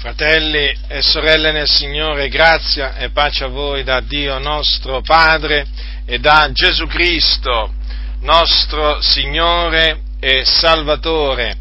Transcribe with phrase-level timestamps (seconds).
[0.00, 5.66] Fratelli e sorelle nel Signore, grazia e pace a voi da Dio nostro Padre
[6.06, 7.74] e da Gesù Cristo,
[8.20, 11.56] nostro Signore e Salvatore.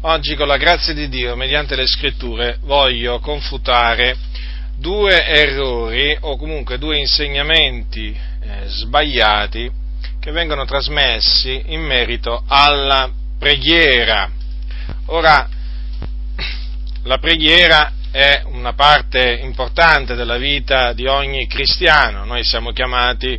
[0.00, 4.16] Oggi con la grazia di Dio, mediante le scritture, voglio confutare
[4.76, 9.70] due errori o comunque due insegnamenti eh, sbagliati
[10.18, 13.08] che vengono trasmessi in merito alla
[13.38, 14.28] preghiera.
[15.06, 15.50] Ora,
[17.06, 23.38] la preghiera è una parte importante della vita di ogni cristiano, noi siamo chiamati,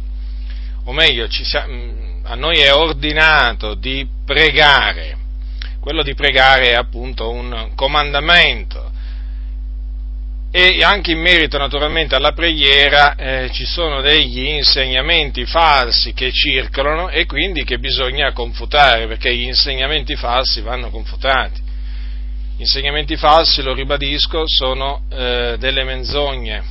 [0.86, 5.18] o meglio, siamo, a noi è ordinato di pregare,
[5.82, 8.92] quello di pregare è appunto un comandamento.
[10.50, 17.10] E anche in merito naturalmente alla preghiera eh, ci sono degli insegnamenti falsi che circolano
[17.10, 21.67] e quindi che bisogna confutare perché gli insegnamenti falsi vanno confutati.
[22.58, 26.64] Gli insegnamenti falsi, lo ribadisco, sono eh, delle menzogne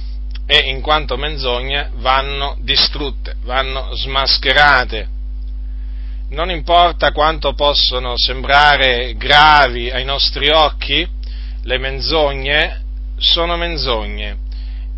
[0.45, 5.09] e in quanto menzogne vanno distrutte, vanno smascherate.
[6.31, 11.09] Non importa quanto possono sembrare gravi ai nostri occhi,
[11.63, 12.83] le menzogne
[13.19, 14.39] sono menzogne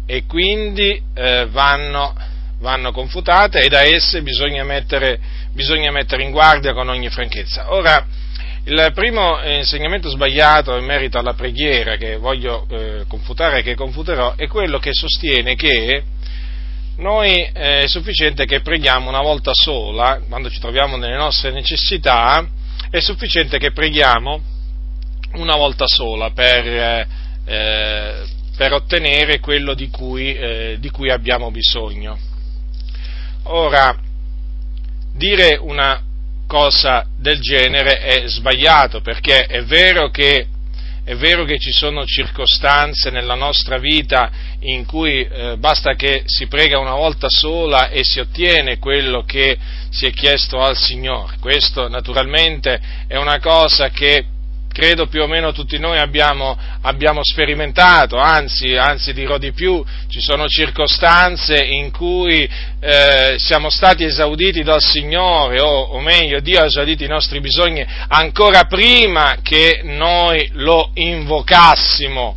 [0.07, 2.15] e quindi eh, vanno,
[2.61, 5.21] vanno, confutate e da esse bisogna mettere,
[5.53, 7.75] bisogna mettere in guardia con ogni franchezza.
[7.75, 8.07] Ora,
[8.69, 14.35] il primo insegnamento sbagliato in merito alla preghiera che voglio eh, confutare e che confuterò
[14.37, 16.03] è quello che sostiene che
[16.97, 22.47] noi eh, è sufficiente che preghiamo una volta sola, quando ci troviamo nelle nostre necessità,
[22.91, 24.43] è sufficiente che preghiamo
[25.35, 27.07] una volta sola per,
[27.47, 32.19] eh, per ottenere quello di cui, eh, di cui abbiamo bisogno.
[33.45, 33.97] Ora,
[35.15, 36.03] dire una
[36.49, 40.47] cosa del genere è sbagliato, perché è vero che,
[41.05, 46.49] è vero che ci sono circostanze nella nostra vita in cui eh, basta che si
[46.49, 49.57] prega una volta sola e si ottiene quello che
[49.91, 51.37] si è chiesto al Signore.
[51.39, 54.25] Questo naturalmente è una cosa che
[54.79, 60.21] credo più o meno tutti noi abbiamo, abbiamo sperimentato, anzi, anzi, dirò di più, ci
[60.21, 66.67] sono circostanze in cui eh, siamo stati esauditi dal Signore, o, o meglio, Dio ha
[66.67, 72.37] esaudito i nostri bisogni ancora prima che noi lo invocassimo.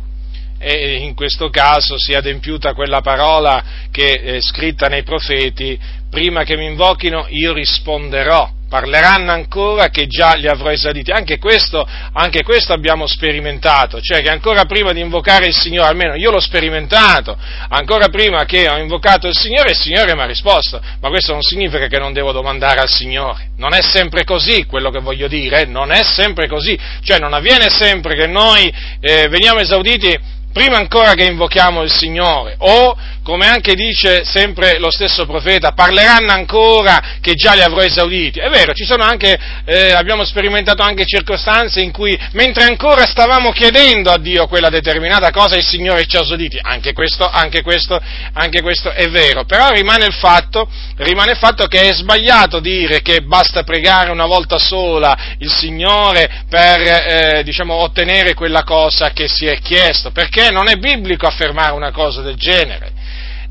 [0.58, 5.78] E in questo caso si è adempiuta quella parola che è scritta nei profeti,
[6.10, 11.10] prima che mi invochino io risponderò parleranno ancora che già li avrò esauditi.
[11.10, 16.14] Anche questo, anche questo abbiamo sperimentato, cioè che ancora prima di invocare il Signore, almeno
[16.14, 17.36] io l'ho sperimentato,
[17.68, 21.42] ancora prima che ho invocato il Signore, il Signore mi ha risposto, ma questo non
[21.42, 23.50] significa che non devo domandare al Signore.
[23.58, 25.66] Non è sempre così quello che voglio dire, eh?
[25.66, 30.18] non è sempre così, cioè non avviene sempre che noi eh, veniamo esauditi
[30.50, 36.32] prima ancora che invochiamo il Signore, o come anche dice sempre lo stesso profeta, parleranno
[36.32, 38.40] ancora che già li avrò esauditi.
[38.40, 43.52] È vero, ci sono anche, eh, abbiamo sperimentato anche circostanze in cui, mentre ancora stavamo
[43.52, 46.58] chiedendo a Dio quella determinata cosa, il Signore ci ha esauditi.
[46.60, 48.00] Anche questo, anche questo,
[48.32, 49.44] anche questo è vero.
[49.44, 54.26] Però rimane il fatto, rimane il fatto che è sbagliato dire che basta pregare una
[54.26, 60.50] volta sola il Signore per, eh, diciamo, ottenere quella cosa che si è chiesto, perché
[60.50, 63.01] non è biblico affermare una cosa del genere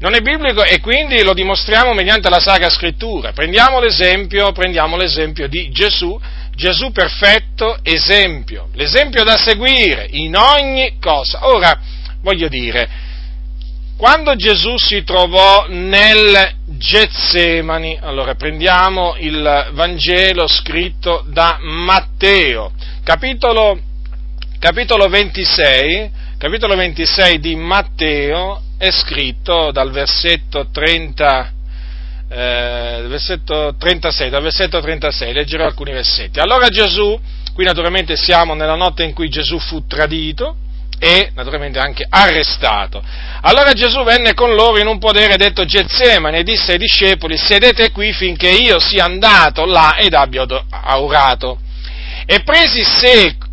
[0.02, 3.34] non è biblico e quindi lo dimostriamo mediante la Sacra Scrittura.
[3.34, 6.20] Prendiamo l'esempio, prendiamo l'esempio di Gesù,
[6.56, 11.48] Gesù perfetto esempio, l'esempio da seguire in ogni cosa.
[11.48, 11.80] Ora,
[12.22, 12.90] voglio dire,
[13.96, 22.72] quando Gesù si trovò nel Getsemani, allora prendiamo il Vangelo scritto da Matteo,
[23.04, 23.80] capitolo,
[24.58, 31.52] capitolo 26, capitolo 26 di Matteo, è scritto dal versetto 30,
[32.28, 36.40] eh, versetto 36, dal versetto 36, leggerò alcuni versetti.
[36.40, 37.20] Allora Gesù,
[37.54, 40.56] qui naturalmente siamo nella notte in cui Gesù fu tradito,
[40.98, 43.04] e naturalmente anche arrestato.
[43.42, 47.92] Allora Gesù venne con loro in un podere detto Getsemane e disse ai discepoli sedete
[47.92, 50.46] qui finché io sia andato là ed abbia
[50.96, 51.60] orato.
[52.26, 53.50] E presi secco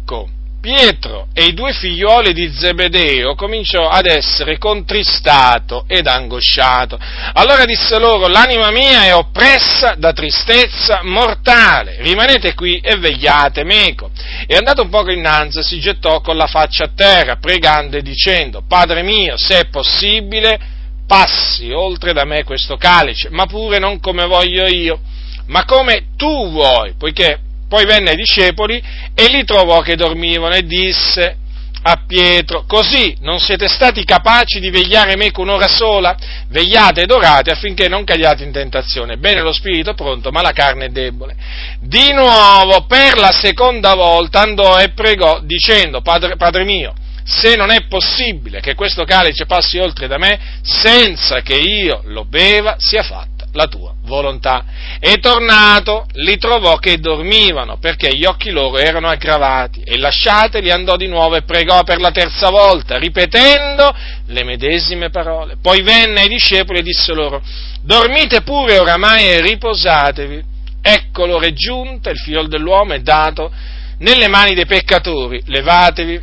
[0.60, 6.98] Pietro e i due figlioli di Zebedeo cominciò ad essere contristato ed angosciato.
[7.34, 14.10] Allora disse loro, l'anima mia è oppressa da tristezza mortale, rimanete qui e vegliate meco.
[14.46, 18.64] E andato un poco innanzi si gettò con la faccia a terra, pregando e dicendo,
[18.66, 20.58] Padre mio, se è possibile,
[21.06, 25.00] passi oltre da me questo calice, ma pure non come voglio io,
[25.46, 28.82] ma come tu vuoi, poiché poi venne ai discepoli
[29.14, 31.36] e li trovò che dormivano e disse,
[31.82, 36.16] a Pietro, così non siete stati capaci di vegliare meco un'ora sola?
[36.48, 39.16] Vegliate ed orate affinché non cagliate in tentazione.
[39.16, 41.36] Bene lo spirito pronto, ma la carne è debole.
[41.80, 46.94] Di nuovo, per la seconda volta, andò e pregò dicendo, Padre, padre mio,
[47.24, 52.24] se non è possibile che questo calice passi oltre da me, senza che io lo
[52.24, 54.64] beva, sia fatta la tua volontà.
[55.00, 60.96] E tornato li trovò che dormivano, perché gli occhi loro erano aggravati, e lasciateli andò
[60.96, 63.94] di nuovo e pregò per la terza volta, ripetendo
[64.26, 65.56] le medesime parole.
[65.60, 67.42] Poi venne ai discepoli e disse loro,
[67.82, 70.56] dormite pure oramai e riposatevi.
[70.80, 73.52] Ecco l'ora è giunta, il figlio dell'uomo è dato
[73.98, 76.20] nelle mani dei peccatori, levatevi,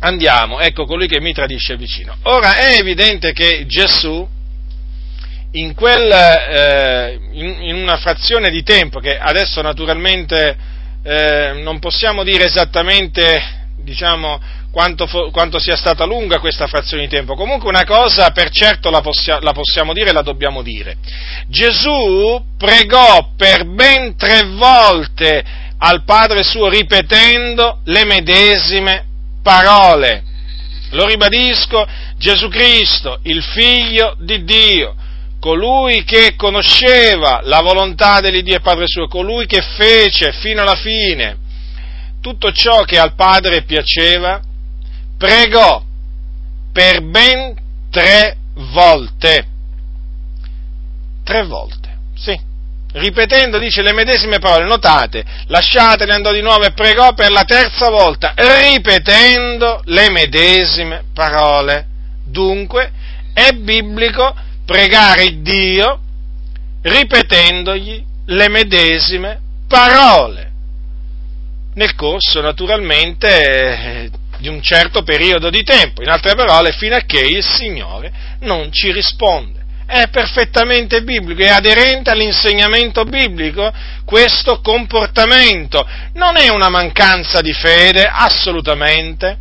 [0.00, 2.16] andiamo, ecco colui che mi tradisce vicino.
[2.24, 4.26] Ora è evidente che Gesù,
[5.52, 10.56] in, quel, eh, in, in, una frazione di tempo che adesso naturalmente
[11.02, 17.34] eh, non possiamo dire esattamente diciamo, quanto, quanto, sia stata lunga questa frazione di tempo,
[17.34, 20.96] comunque una cosa per certo la, possia, la possiamo dire e la dobbiamo dire.
[21.48, 25.44] Gesù pregò per ben tre volte
[25.78, 29.06] al Padre suo ripetendo le medesime
[29.42, 30.24] parole.
[30.90, 31.86] Lo ribadisco,
[32.18, 34.94] Gesù Cristo, il Figlio di Dio,
[35.40, 41.38] colui che conosceva la volontà dell'Iddio e Padre suo, colui che fece fino alla fine
[42.20, 44.40] tutto ciò che al Padre piaceva,
[45.16, 45.82] pregò
[46.72, 47.54] per ben
[47.90, 49.46] tre volte.
[51.24, 52.48] Tre volte, sì.
[52.92, 57.88] Ripetendo, dice le medesime parole, notate, lasciatele, andò di nuovo e pregò per la terza
[57.88, 61.86] volta, ripetendo le medesime parole.
[62.24, 62.90] Dunque,
[63.32, 64.34] è biblico
[64.70, 65.98] pregare Dio
[66.82, 70.52] ripetendogli le medesime parole,
[71.74, 74.08] nel corso naturalmente
[74.38, 78.12] di un certo periodo di tempo, in altre parole fino a che il Signore
[78.42, 79.58] non ci risponde.
[79.86, 83.72] È perfettamente biblico, è aderente all'insegnamento biblico
[84.04, 89.36] questo comportamento, non è una mancanza di fede, assolutamente,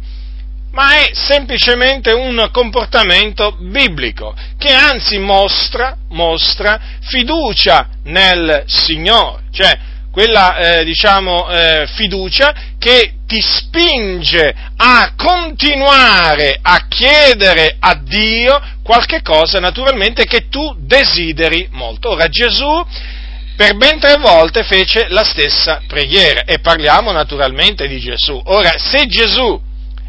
[0.71, 9.77] ma è semplicemente un comportamento biblico che anzi mostra, mostra fiducia nel Signore, cioè
[10.11, 19.21] quella eh, diciamo, eh, fiducia che ti spinge a continuare a chiedere a Dio qualche
[19.21, 22.09] cosa naturalmente che tu desideri molto.
[22.09, 22.85] Ora Gesù
[23.55, 28.41] per ben tre volte fece la stessa preghiera e parliamo naturalmente di Gesù.
[28.45, 29.61] Ora, se Gesù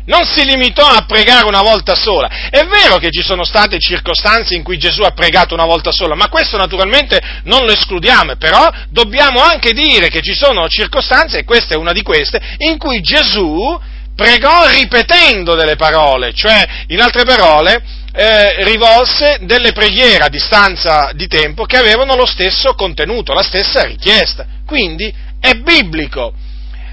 [0.07, 2.49] non si limitò a pregare una volta sola.
[2.51, 6.15] È vero che ci sono state circostanze in cui Gesù ha pregato una volta sola,
[6.15, 11.45] ma questo naturalmente non lo escludiamo, però dobbiamo anche dire che ci sono circostanze, e
[11.45, 13.79] questa è una di queste, in cui Gesù
[14.15, 17.83] pregò ripetendo delle parole, cioè in altre parole
[18.13, 23.83] eh, rivolse delle preghiere a distanza di tempo che avevano lo stesso contenuto, la stessa
[23.85, 24.45] richiesta.
[24.67, 26.35] Quindi è biblico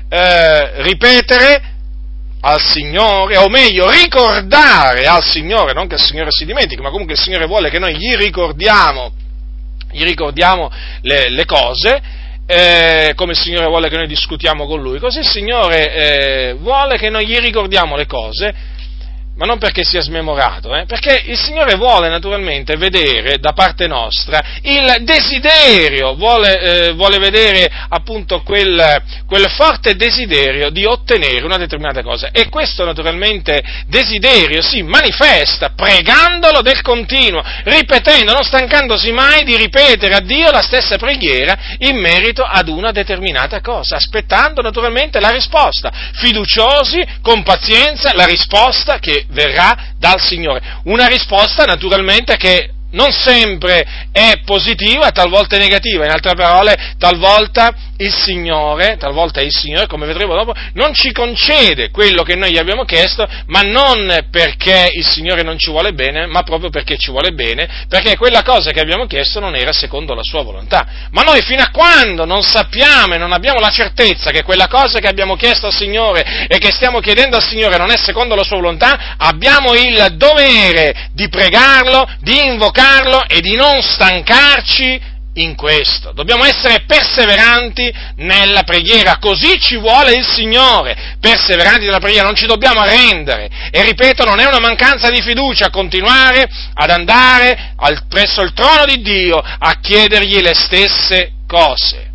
[0.09, 1.75] eh, ripetere
[2.47, 7.15] al Signore, o meglio ricordare al Signore, non che il Signore si dimentichi, ma comunque
[7.15, 9.11] il Signore vuole che noi gli ricordiamo,
[9.91, 10.71] gli ricordiamo
[11.01, 12.01] le, le cose,
[12.45, 16.97] eh, come il Signore vuole che noi discutiamo con Lui, così il Signore eh, vuole
[16.97, 18.55] che noi gli ricordiamo le cose
[19.37, 20.85] ma non perché sia smemorato, eh?
[20.85, 27.69] perché il Signore vuole naturalmente vedere da parte nostra il desiderio, vuole, eh, vuole vedere
[27.89, 34.81] appunto quel, quel, forte desiderio di ottenere una determinata cosa e questo naturalmente desiderio si
[34.81, 41.75] manifesta pregandolo del continuo, ripetendo, non stancandosi mai di ripetere a Dio la stessa preghiera
[41.79, 48.97] in merito ad una determinata cosa, aspettando naturalmente la risposta, fiduciosi, con pazienza, la risposta
[48.97, 50.61] che verrà dal Signore.
[50.83, 58.13] Una risposta naturalmente che non sempre è positiva, talvolta negativa, in altre parole, talvolta il
[58.13, 62.83] Signore, talvolta il Signore, come vedremo dopo, non ci concede quello che noi gli abbiamo
[62.83, 67.31] chiesto, ma non perché il Signore non ci vuole bene, ma proprio perché ci vuole
[67.31, 71.07] bene, perché quella cosa che abbiamo chiesto non era secondo la sua volontà.
[71.11, 74.99] Ma noi fino a quando non sappiamo e non abbiamo la certezza che quella cosa
[74.99, 78.43] che abbiamo chiesto al Signore e che stiamo chiedendo al Signore non è secondo la
[78.43, 86.11] sua volontà, abbiamo il dovere di pregarlo, di invocarlo, e di non stancarci in questo.
[86.11, 92.45] Dobbiamo essere perseveranti nella preghiera, così ci vuole il Signore, perseveranti nella preghiera, non ci
[92.45, 93.49] dobbiamo arrendere.
[93.71, 98.85] E ripeto, non è una mancanza di fiducia continuare ad andare al, presso il trono
[98.85, 102.05] di Dio a chiedergli le stesse cose.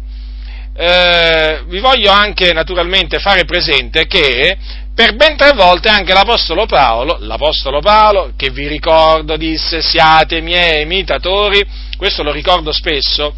[0.74, 4.56] Eh, vi voglio anche naturalmente fare presente che
[4.94, 10.82] per ben tre volte anche l'Apostolo Paolo, l'Apostolo Paolo, che vi ricordo disse siate miei
[10.82, 11.64] imitatori,
[12.02, 13.32] questo lo ricordo spesso,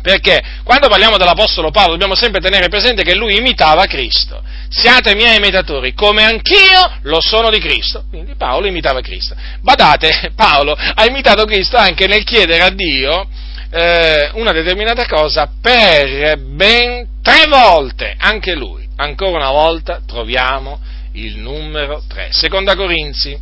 [0.00, 4.40] perché quando parliamo dell'Apostolo Paolo dobbiamo sempre tenere presente che lui imitava Cristo.
[4.68, 8.04] Siate miei imitatori, come anch'io lo sono di Cristo.
[8.08, 9.34] Quindi Paolo imitava Cristo.
[9.60, 13.28] Badate, Paolo ha imitato Cristo anche nel chiedere a Dio
[13.72, 18.88] eh, una determinata cosa per ben tre volte, anche lui.
[18.94, 20.78] Ancora una volta troviamo
[21.14, 22.28] il numero 3.
[22.30, 23.36] Seconda Corinzi,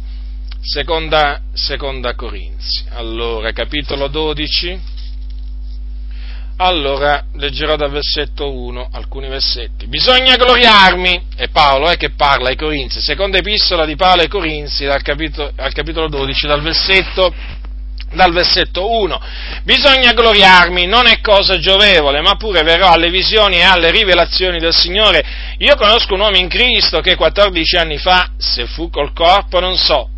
[0.61, 2.85] seconda, seconda Corinzi.
[2.91, 4.97] Allora, capitolo 12
[6.61, 9.87] allora leggerò dal versetto 1 alcuni versetti.
[9.87, 14.85] Bisogna gloriarmi, è Paolo eh, che parla ai Corinzi, seconda epistola di Paolo ai Corinzi,
[14.85, 17.33] dal capitolo, al capitolo 12, dal versetto,
[18.13, 19.21] dal versetto 1.
[19.63, 24.75] Bisogna gloriarmi, non è cosa giovevole, ma pure verrò alle visioni e alle rivelazioni del
[24.75, 25.25] Signore.
[25.59, 29.77] Io conosco un uomo in Cristo che 14 anni fa, se fu col corpo, non
[29.77, 30.09] so,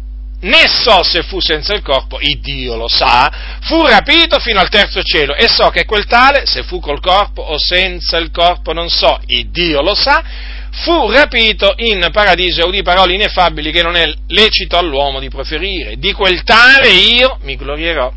[0.41, 4.69] né so se fu senza il corpo, il Dio lo sa, fu rapito fino al
[4.69, 8.73] terzo cielo e so che quel tale, se fu col corpo o senza il corpo,
[8.73, 10.23] non so, il Dio lo sa,
[10.73, 15.97] fu rapito in paradiso e udì parole ineffabili che non è lecito all'uomo di proferire.
[15.97, 18.11] Di quel tale io mi glorierò,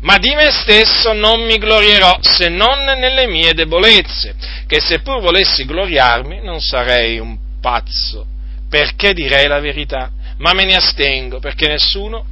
[0.00, 4.34] ma di me stesso non mi glorierò se non nelle mie debolezze,
[4.66, 8.26] che seppur volessi gloriarmi non sarei un pazzo,
[8.68, 10.10] perché direi la verità
[10.40, 12.26] ma me ne astengo perché nessuno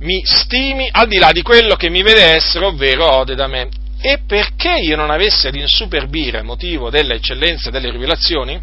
[0.00, 3.68] mi stimi al di là di quello che mi vede essere, ovvero ode da me.
[4.00, 8.60] E perché io non avessi ad insuperbire motivo dell'eccellenza delle rivelazioni?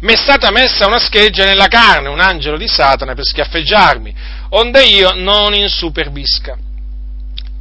[0.00, 4.14] Mi è stata messa una scheggia nella carne, un angelo di Satana per schiaffeggiarmi,
[4.50, 6.56] onde io non insuperbisca.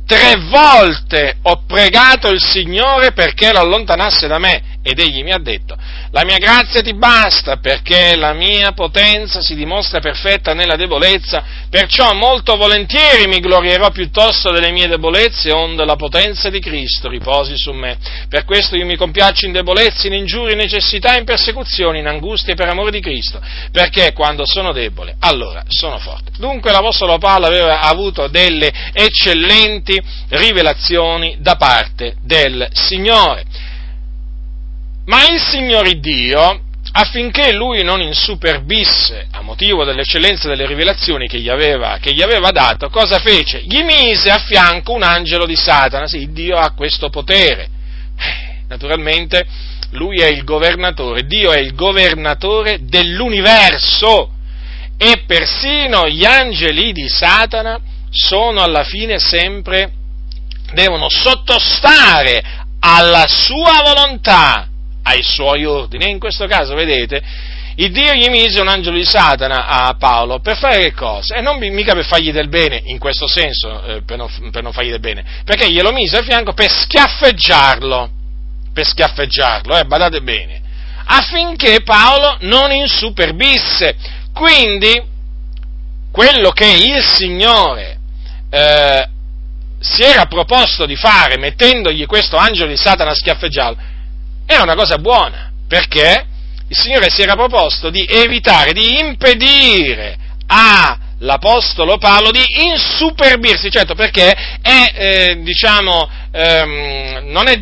[0.05, 5.39] Tre volte ho pregato il Signore perché lo allontanasse da me ed egli mi ha
[5.39, 5.75] detto,
[6.11, 12.13] la mia grazia ti basta perché la mia potenza si dimostra perfetta nella debolezza, perciò
[12.13, 17.71] molto volentieri mi glorierò piuttosto delle mie debolezze, onde la potenza di Cristo riposi su
[17.71, 17.97] me.
[18.29, 22.55] Per questo io mi compiaccio in debolezze, in ingiurie, in necessità, in persecuzioni, in angustie
[22.55, 26.31] per amore di Cristo, perché quando sono debole, allora sono forte.
[26.37, 33.56] Dunque l'Apostolo Paolo aveva avuto delle eccellenti rivelazioni da parte del Signore.
[35.07, 36.59] Ma il Signore Dio,
[36.91, 42.51] affinché lui non insuperbisse a motivo dell'eccellenza delle rivelazioni che gli aveva, che gli aveva
[42.51, 43.61] dato, cosa fece?
[43.61, 47.69] Gli mise a fianco un angelo di Satana, sì, Dio ha questo potere.
[48.19, 49.45] Eh, naturalmente
[49.91, 54.31] lui è il governatore, Dio è il governatore dell'universo
[54.97, 59.89] e persino gli angeli di Satana sono alla fine sempre,
[60.73, 62.43] devono sottostare
[62.79, 64.67] alla sua volontà
[65.07, 66.05] ai suoi ordini.
[66.05, 67.21] E in questo caso, vedete,
[67.79, 71.35] il Dio gli mise un angelo di Satana a Paolo per fare che cosa?
[71.35, 74.73] E non mica per fargli del bene, in questo senso, eh, per, non, per, non,
[74.73, 78.09] fargli del bene, perché glielo mise a fianco per schiaffeggiarlo,
[78.73, 80.61] per schiaffeggiarlo, eh, badate bene,
[81.05, 83.95] affinché Paolo non insuperbisse.
[84.33, 84.99] Quindi,
[86.11, 87.99] quello che il Signore
[88.49, 89.07] eh,
[89.79, 93.77] si era proposto di fare mettendogli questo angelo di Satana a schiaffeggiarlo,
[94.47, 96.25] era una cosa buona, perché
[96.69, 104.31] il Signore si era proposto di evitare, di impedire all'Apostolo Paolo di insuperbirsi, certo perché
[104.61, 107.57] è, eh, diciamo, ehm, non, è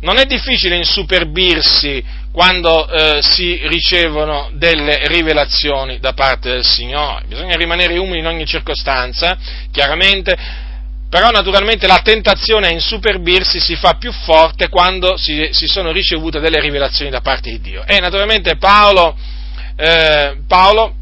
[0.00, 7.24] non, è difficile, insuperbirsi quando eh, si ricevono delle rivelazioni da parte del Signore.
[7.26, 9.36] Bisogna rimanere umili in ogni circostanza,
[9.72, 10.36] chiaramente,
[11.10, 16.38] però naturalmente la tentazione a insuperbirsi si fa più forte quando si, si sono ricevute
[16.38, 17.84] delle rivelazioni da parte di Dio.
[17.84, 19.16] E naturalmente Paolo,
[19.76, 20.94] eh, Paolo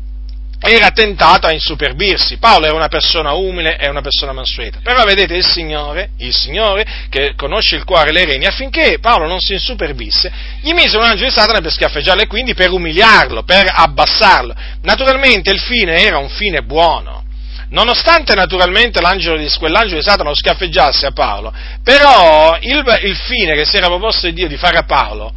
[0.60, 2.38] era tentato a insuperbirsi.
[2.38, 4.80] Paolo era una persona umile e una persona mansueta.
[4.82, 9.26] Però vedete il Signore, il Signore che conosce il cuore e le reni, affinché Paolo
[9.26, 13.42] non si insuperbisse, gli mise un angelo di Satana per schiaffeggiarlo e quindi per umiliarlo,
[13.42, 14.54] per abbassarlo.
[14.82, 17.26] Naturalmente il fine era un fine buono.
[17.70, 23.66] Nonostante naturalmente di, quell'angelo di Satana lo schiaffeggiasse a Paolo, però il, il, fine che
[23.66, 25.34] si era proposto di Dio di fare a Paolo,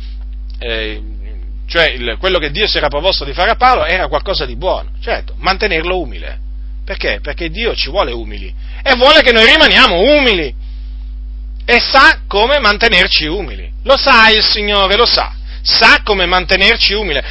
[0.60, 1.02] eh,
[1.68, 4.56] cioè il, quello che Dio si era proposto di fare a Paolo era qualcosa di
[4.56, 6.40] buono, certo, mantenerlo umile.
[6.86, 7.20] Perché?
[7.22, 10.54] Perché Dio ci vuole umili e vuole che noi rimaniamo umili
[11.66, 13.72] e sa come mantenerci umili.
[13.84, 17.22] Lo sa il Signore, lo sa, sa come mantenerci umili.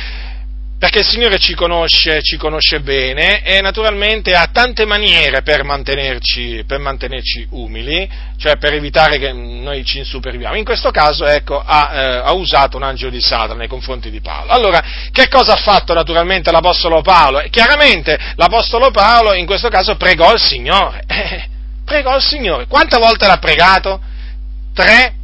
[0.81, 6.65] Perché il Signore ci conosce, ci conosce bene e naturalmente ha tante maniere per mantenerci,
[6.67, 8.09] per mantenerci, umili,
[8.39, 10.57] cioè per evitare che noi ci insuperviamo.
[10.57, 14.23] In questo caso, ecco, ha, eh, ha, usato un angelo di Satana nei confronti di
[14.23, 14.53] Paolo.
[14.53, 14.83] Allora,
[15.13, 17.45] che cosa ha fatto naturalmente l'Apostolo Paolo?
[17.51, 21.05] Chiaramente l'Apostolo Paolo in questo caso pregò il Signore.
[21.21, 21.49] Eh,
[21.85, 22.67] pregò il Signore.
[22.67, 24.01] Quante volte l'ha pregato?
[24.73, 25.20] Tre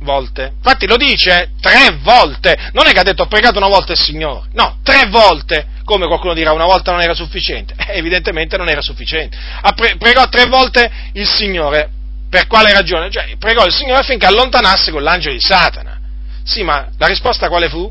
[0.00, 0.52] volte.
[0.56, 2.70] Infatti lo dice tre volte.
[2.72, 4.48] Non è che ha detto ho pregato una volta il Signore.
[4.52, 5.74] No, tre volte.
[5.84, 7.74] Come qualcuno dirà, una volta non era sufficiente.
[7.86, 9.36] Eh, evidentemente non era sufficiente.
[9.74, 11.90] Pre- pregò tre volte il Signore.
[12.28, 13.10] Per quale ragione?
[13.10, 15.98] Cioè, pregò il Signore affinché allontanasse quell'angelo di Satana.
[16.42, 17.90] Sì, ma la risposta quale fu?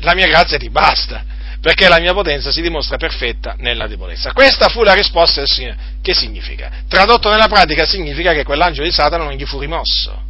[0.00, 1.24] La mia grazia ti basta
[1.60, 4.32] perché la mia potenza si dimostra perfetta nella debolezza.
[4.32, 5.76] Questa fu la risposta del Signore.
[6.02, 6.70] Che significa?
[6.88, 10.23] Tradotto nella pratica significa che quell'angelo di Satana non gli fu rimosso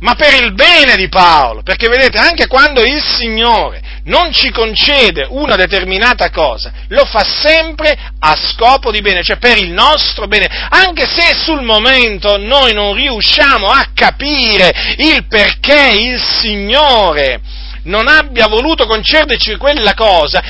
[0.00, 5.26] ma per il bene di Paolo, perché vedete, anche quando il Signore non ci concede
[5.28, 10.48] una determinata cosa, lo fa sempre a scopo di bene, cioè per il nostro bene,
[10.70, 17.40] anche se sul momento noi non riusciamo a capire il perché il Signore
[17.84, 20.40] non abbia voluto concederci quella cosa,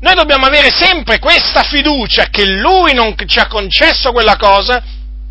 [0.00, 4.82] noi dobbiamo avere sempre questa fiducia che Lui non ci ha concesso quella cosa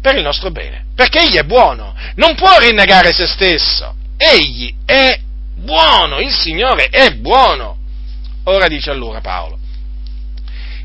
[0.01, 5.19] per il nostro bene, perché Egli è buono, non può rinnegare se stesso, Egli è
[5.55, 7.77] buono, il Signore è buono.
[8.45, 9.59] Ora dice allora Paolo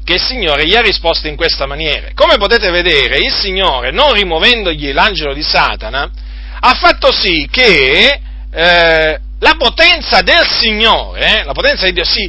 [0.03, 2.09] che il Signore gli ha risposto in questa maniera.
[2.15, 6.11] Come potete vedere, il Signore, non rimuovendogli l'angelo di Satana,
[6.59, 12.29] ha fatto sì che eh, la potenza del Signore, eh, la potenza di Dio, si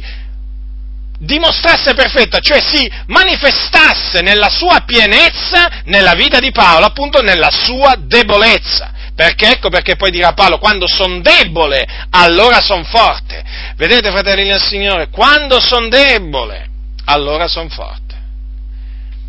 [1.24, 7.94] dimostrasse perfetta, cioè si manifestasse nella sua pienezza nella vita di Paolo, appunto nella sua
[7.96, 8.90] debolezza.
[9.14, 13.44] Perché ecco perché poi dirà Paolo, quando sono debole, allora sono forte.
[13.76, 16.68] Vedete, fratelli del Signore, quando sono debole,
[17.04, 18.00] allora sono forte.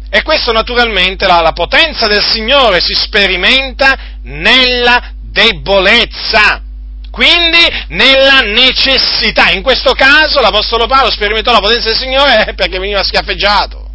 [0.09, 6.61] E questo naturalmente, la, la potenza del Signore si sperimenta nella debolezza
[7.13, 9.51] quindi nella necessità.
[9.51, 13.87] In questo caso l'Apostolo Paolo sperimentò la potenza del Signore perché veniva schiaffeggiato.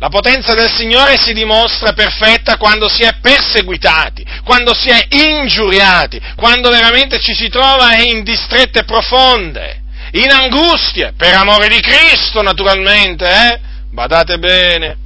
[0.00, 6.20] La potenza del Signore si dimostra perfetta quando si è perseguitati, quando si è ingiuriati,
[6.34, 9.82] quando veramente ci si trova in distrette profonde,
[10.14, 13.60] in angustie, per amore di Cristo naturalmente, eh?
[13.92, 14.96] Badate bene.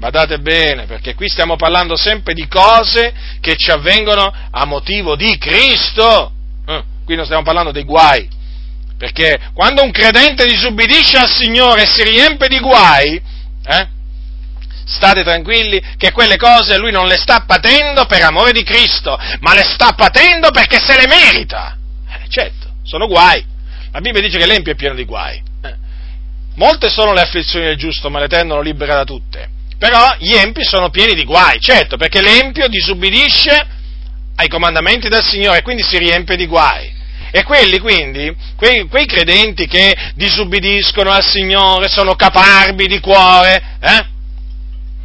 [0.00, 5.36] Badate bene, perché qui stiamo parlando sempre di cose che ci avvengono a motivo di
[5.36, 6.32] Cristo.
[6.66, 8.26] Eh, qui non stiamo parlando dei guai.
[8.96, 13.20] Perché quando un credente disubbidisce al Signore e si riempie di guai,
[13.66, 13.88] eh,
[14.86, 19.52] state tranquilli che quelle cose lui non le sta patendo per amore di Cristo, ma
[19.52, 21.76] le sta patendo perché se le merita.
[22.08, 23.44] Eh, certo, sono guai.
[23.92, 25.42] La Bibbia dice che l'empio è pieno di guai.
[25.62, 25.74] Eh.
[26.54, 29.58] Molte sono le afflizioni del giusto, ma l'Eterno lo libera da tutte.
[29.80, 33.66] Però gli empi sono pieni di guai, certo, perché l'empio disubbidisce
[34.36, 36.92] ai comandamenti del Signore e quindi si riempie di guai.
[37.30, 44.06] E quelli quindi, quei, quei credenti che disubbidiscono al Signore, sono caparbi di cuore, eh?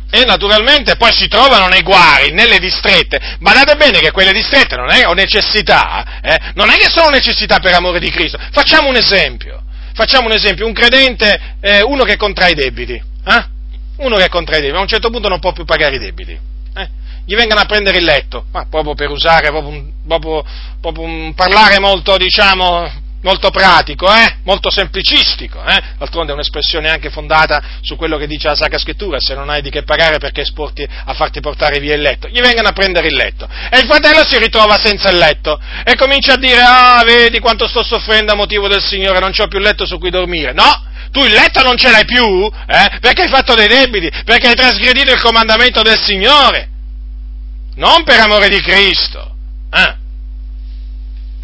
[0.10, 3.38] e naturalmente poi si trovano nei guai, nelle distrette.
[3.40, 6.52] Badate bene che quelle distrette non è o necessità, eh?
[6.56, 8.38] non è che sono necessità per amore di Cristo.
[8.52, 9.64] Facciamo un esempio.
[9.94, 13.54] Facciamo un esempio, un credente, eh, uno che contrae debiti, eh?
[13.98, 16.38] Uno che contrae i debiti, a un certo punto non può più pagare i debiti.
[16.76, 16.90] Eh?
[17.26, 20.44] Gli vengono a prendere il letto, ma proprio per usare, proprio un, proprio,
[20.80, 24.38] proprio un parlare molto, diciamo, molto pratico, eh?
[24.44, 25.82] molto semplicistico, eh?
[25.98, 29.64] d'altronde è un'espressione anche fondata su quello che dice la Sacra Scrittura, se non hai
[29.64, 33.08] di che pagare perché esporti a farti portare via il letto, gli vengono a prendere
[33.08, 37.02] il letto e il fratello si ritrova senza il letto e comincia a dire, ah
[37.04, 40.54] vedi quanto sto soffrendo a motivo del Signore, non ho più letto su cui dormire,
[40.54, 42.98] no, tu il letto non ce l'hai più, eh?
[43.02, 46.70] Perché hai fatto dei debiti, perché hai trasgredito il comandamento del Signore.
[47.78, 49.36] Non per amore di Cristo,
[49.72, 50.04] eh?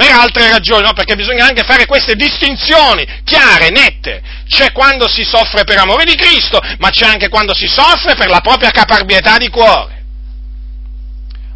[0.01, 0.93] Per altre ragioni, no?
[0.93, 4.19] Perché bisogna anche fare queste distinzioni chiare, nette.
[4.47, 8.27] C'è quando si soffre per amore di Cristo, ma c'è anche quando si soffre per
[8.27, 10.03] la propria caparbietà di cuore.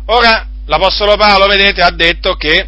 [0.05, 2.67] Ora, l'Apostolo Paolo, vedete, ha detto che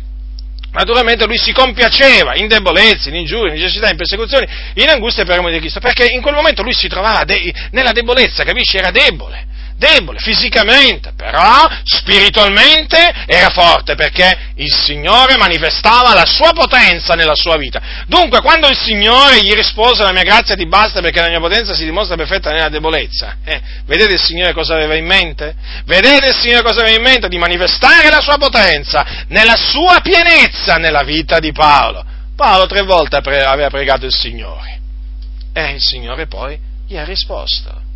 [0.72, 5.38] naturalmente lui si compiaceva in debolezze, in ingiurie, in necessità, in persecuzioni, in angustia per
[5.38, 8.78] amore di Cristo, perché in quel momento lui si trovava de- nella debolezza, capisci?
[8.78, 9.46] Era debole
[9.78, 17.58] debole fisicamente, però spiritualmente era forte perché il Signore manifestava la sua potenza nella sua
[17.58, 17.82] vita.
[18.08, 21.76] Dunque, quando il Signore gli rispose la mia grazia ti basta perché la mia potenza
[21.76, 25.56] si dimostra perfetta nella debolezza, eh, vedete il Signore cosa aveva in mente?
[25.86, 27.28] Vedete il Signore cosa aveva in mente?
[27.28, 32.04] Di manifestare la sua potenza nella sua pienezza nella vita di Paolo.
[32.36, 34.80] Paolo tre volte aveva pregato il Signore
[35.54, 37.87] e il Signore poi gli ha risposto.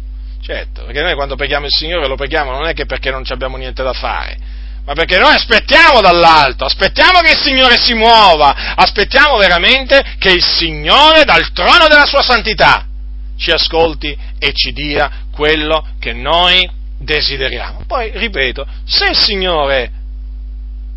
[0.44, 3.58] Certo, perché noi quando preghiamo il Signore lo preghiamo non è che perché non abbiamo
[3.58, 4.38] niente da fare,
[4.84, 10.44] ma perché noi aspettiamo dall'alto, aspettiamo che il Signore si muova, aspettiamo veramente che il
[10.44, 12.88] Signore dal trono della sua santità
[13.38, 17.84] ci ascolti e ci dia quello che noi desideriamo.
[17.86, 19.92] Poi, ripeto, se il Signore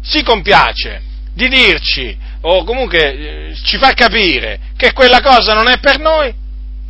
[0.03, 1.03] si compiace
[1.35, 2.99] di dirci o comunque
[3.51, 6.33] eh, ci fa capire che quella cosa non è per noi,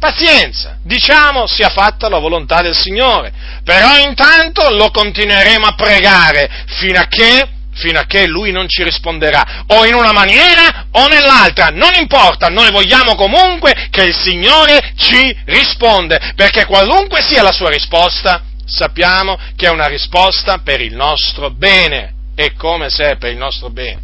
[0.04, 3.32] Pazienza, diciamo sia fatta la volontà del Signore,
[3.64, 6.66] però intanto lo continueremo a pregare.
[6.66, 7.48] Fino a che?
[7.72, 12.48] Fino a che lui non ci risponderà, o in una maniera o nell'altra, non importa,
[12.48, 19.38] noi vogliamo comunque che il Signore ci risponde, perché qualunque sia la sua risposta, sappiamo
[19.56, 23.70] che è una risposta per il nostro bene, e come se è per il nostro
[23.70, 24.02] bene.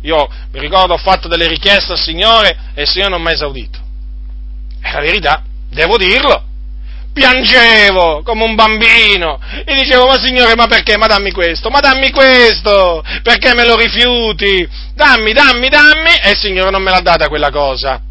[0.00, 3.32] Io mi ricordo ho fatto delle richieste al Signore e il Signore non mi ha
[3.32, 3.84] esaudito.
[4.86, 6.44] È la verità, devo dirlo.
[7.12, 10.98] Piangevo come un bambino e dicevo, ma signore, ma perché?
[10.98, 14.68] Ma dammi questo, ma dammi questo, perché me lo rifiuti?
[14.94, 18.05] Dammi, dammi, dammi, e il Signore non me l'ha data quella cosa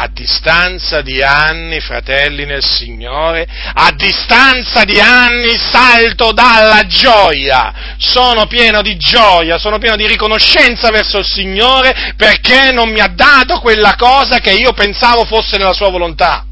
[0.00, 8.46] a distanza di anni, fratelli nel Signore, a distanza di anni salto dalla gioia, sono
[8.46, 13.58] pieno di gioia, sono pieno di riconoscenza verso il Signore perché non mi ha dato
[13.58, 16.44] quella cosa che io pensavo fosse nella sua volontà.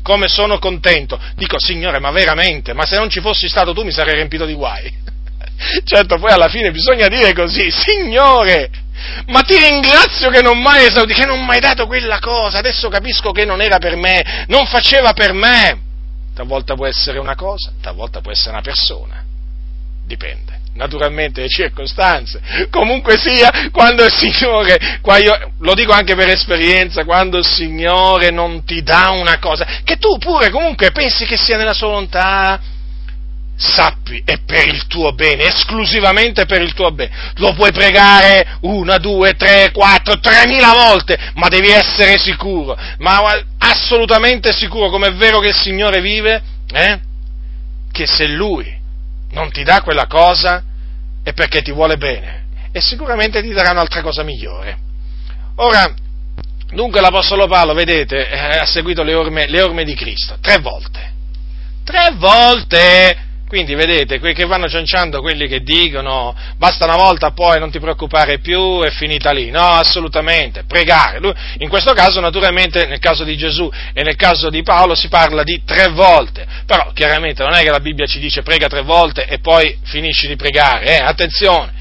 [0.00, 1.20] Come sono contento.
[1.34, 4.54] Dico, Signore, ma veramente, ma se non ci fossi stato tu mi sarei riempito di
[4.54, 5.06] guai.
[5.84, 8.70] Certo, poi alla fine bisogna dire così, Signore,
[9.26, 12.88] ma ti ringrazio che non mai esaudi, che non mi hai dato quella cosa, adesso
[12.88, 15.86] capisco che non era per me, non faceva per me.
[16.34, 19.24] Talvolta può essere una cosa, talvolta può essere una persona,
[20.06, 20.56] dipende.
[20.74, 22.40] Naturalmente le circostanze,
[22.70, 28.30] comunque sia, quando il Signore, qua io, lo dico anche per esperienza, quando il Signore
[28.30, 32.60] non ti dà una cosa, che tu pure comunque pensi che sia nella sua volontà,
[33.58, 37.32] sappi, è per il tuo bene, esclusivamente per il tuo bene.
[37.36, 43.20] Lo puoi pregare una, due, tre, quattro, tremila volte, ma devi essere sicuro, ma
[43.58, 46.42] assolutamente sicuro, come è vero che il Signore vive,
[46.72, 47.00] eh?
[47.90, 48.76] che se Lui
[49.32, 50.62] non ti dà quella cosa
[51.24, 54.78] è perché ti vuole bene e sicuramente ti darà un'altra cosa migliore.
[55.56, 55.92] Ora,
[56.70, 61.16] dunque l'Apostolo Paolo, vedete, eh, ha seguito le orme, le orme di Cristo, tre volte.
[61.82, 63.26] Tre volte!
[63.48, 67.80] Quindi vedete, quelli che vanno cianciando quelli che dicono basta una volta poi non ti
[67.80, 69.48] preoccupare più, è finita lì.
[69.48, 71.18] No, assolutamente, pregare.
[71.18, 75.08] Lui, in questo caso, naturalmente, nel caso di Gesù e nel caso di Paolo si
[75.08, 76.46] parla di tre volte.
[76.66, 80.26] Però chiaramente non è che la Bibbia ci dice prega tre volte e poi finisci
[80.26, 80.98] di pregare.
[80.98, 81.02] Eh?
[81.02, 81.72] Attenzione,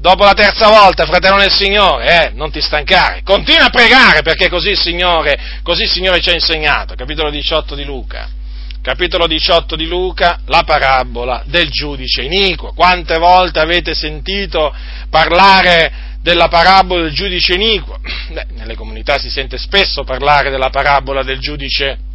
[0.00, 4.48] dopo la terza volta, fratello nel Signore, eh, non ti stancare, continua a pregare perché
[4.48, 6.96] così il Signore, così il Signore ci ha insegnato.
[6.96, 8.40] Capitolo 18 di Luca
[8.82, 12.72] capitolo 18 di Luca, la parabola del giudice iniquo.
[12.72, 14.74] Quante volte avete sentito
[15.08, 17.98] parlare della parabola del giudice iniquo?
[18.32, 22.10] Beh, nelle comunità si sente spesso parlare della parabola del giudice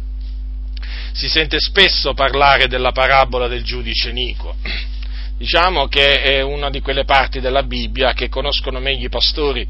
[1.12, 4.54] si sente spesso parlare della parabola del giudice iniquo.
[5.38, 9.66] Diciamo che è una di quelle parti della Bibbia che conoscono meglio i pastori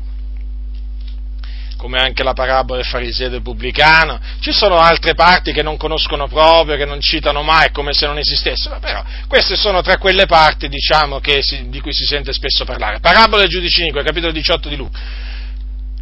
[1.78, 5.76] come anche la parabola del fariseo e del pubblicano, ci sono altre parti che non
[5.76, 10.26] conoscono proprio, che non citano mai, come se non esistessero, però queste sono tra quelle
[10.26, 12.98] parti, diciamo, si, di cui si sente spesso parlare.
[12.98, 14.98] Parabola del giudice Nico, capitolo 18 di Luca.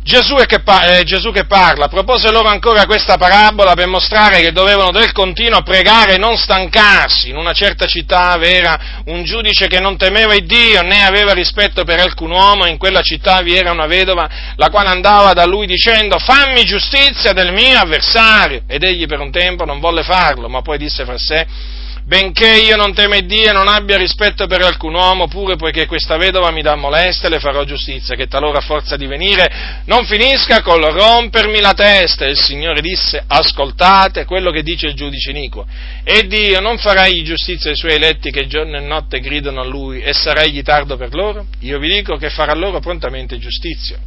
[0.06, 4.92] Gesù che, eh, Gesù che, parla, propose loro ancora questa parabola per mostrare che dovevano
[4.92, 7.28] del continuo pregare e non stancarsi.
[7.30, 11.82] In una certa città era un giudice che non temeva il Dio né aveva rispetto
[11.82, 15.66] per alcun uomo, in quella città vi era una vedova la quale andava da lui
[15.66, 18.62] dicendo fammi giustizia del mio avversario.
[18.68, 21.74] Ed egli per un tempo non volle farlo, ma poi disse fra sé
[22.06, 26.16] benché io non teme Dio e non abbia rispetto per alcun uomo, pure poiché questa
[26.16, 30.84] vedova mi dà molestia, le farò giustizia, che talora forza di venire non finisca col
[30.84, 32.24] rompermi la testa.
[32.24, 35.66] E il Signore disse, ascoltate quello che dice il giudice iniquo,
[36.04, 39.64] e Dio non farà egli giustizia ai suoi eletti che giorno e notte gridano a
[39.64, 41.46] lui, e sarà egli tardo per loro?
[41.60, 43.98] Io vi dico che farà loro prontamente giustizia.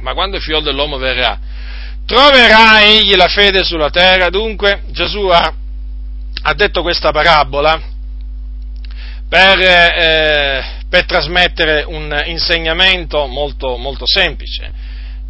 [0.00, 1.38] Ma quando il figlio dell'uomo verrà,
[2.04, 4.28] troverà egli la fede sulla terra?
[4.28, 5.54] Dunque Gesù ha
[6.42, 7.80] ha detto questa parabola
[9.28, 14.70] per, eh, per trasmettere un insegnamento molto, molto, semplice,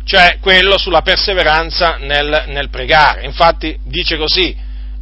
[0.04, 3.24] cioè quello sulla perseveranza nel, nel pregare.
[3.24, 4.54] Infatti dice così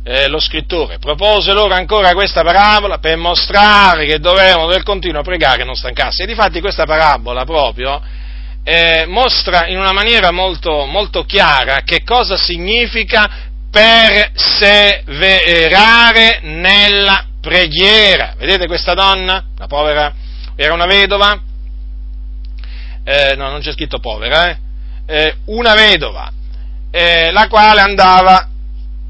[0.04, 5.62] eh, lo scrittore, propose loro ancora questa parabola per mostrare che dovevano del continuo pregare
[5.62, 6.22] e non stancarsi.
[6.22, 8.00] E difatti questa parabola proprio
[8.64, 18.34] eh, mostra in una maniera molto, molto chiara che cosa significa perseverare nella preghiera.
[18.36, 20.12] Vedete questa donna, la povera,
[20.54, 21.40] era una vedova,
[23.02, 24.58] eh, no, non c'è scritto povera, eh,
[25.06, 26.30] eh, una vedova,
[26.90, 28.46] eh, la quale andava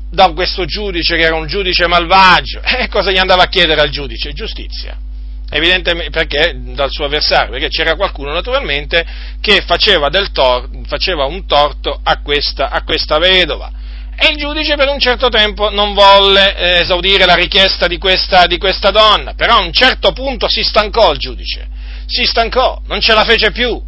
[0.09, 2.61] da questo giudice che era un giudice malvagio.
[2.65, 4.33] E cosa gli andava a chiedere al giudice?
[4.33, 4.97] Giustizia.
[5.51, 9.05] Evidentemente perché dal suo avversario, perché c'era qualcuno naturalmente
[9.41, 13.82] che faceva, tor- faceva un torto a questa, a questa, vedova.
[14.17, 18.47] E il giudice per un certo tempo non volle eh, esaudire la richiesta di questa,
[18.47, 21.67] di questa donna, però a un certo punto si stancò il giudice,
[22.07, 23.81] si stancò, non ce la fece più,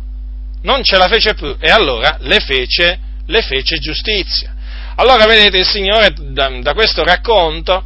[0.62, 1.56] non ce la fece più.
[1.60, 4.54] E allora le fece, le fece giustizia.
[4.96, 7.84] Allora vedete il Signore da, da questo racconto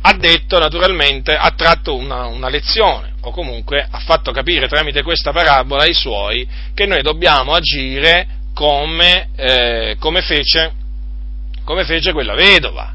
[0.00, 5.32] ha detto naturalmente, ha tratto una, una, lezione, o comunque ha fatto capire tramite questa
[5.32, 10.72] parabola ai suoi che noi dobbiamo agire come, eh, come, fece,
[11.68, 12.94] come fece, quella vedova.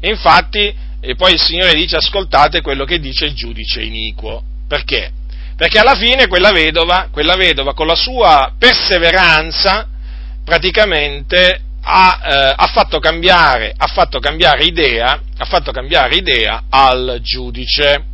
[0.00, 4.42] infatti, e poi il Signore dice ascoltate quello che dice il giudice iniquo.
[4.68, 5.10] Perché?
[5.56, 9.88] Perché alla fine quella vedova, quella vedova con la sua perseveranza
[10.44, 17.20] praticamente ha, eh, ha, fatto cambiare, ha, fatto cambiare idea, ha fatto cambiare idea al
[17.22, 18.04] giudice.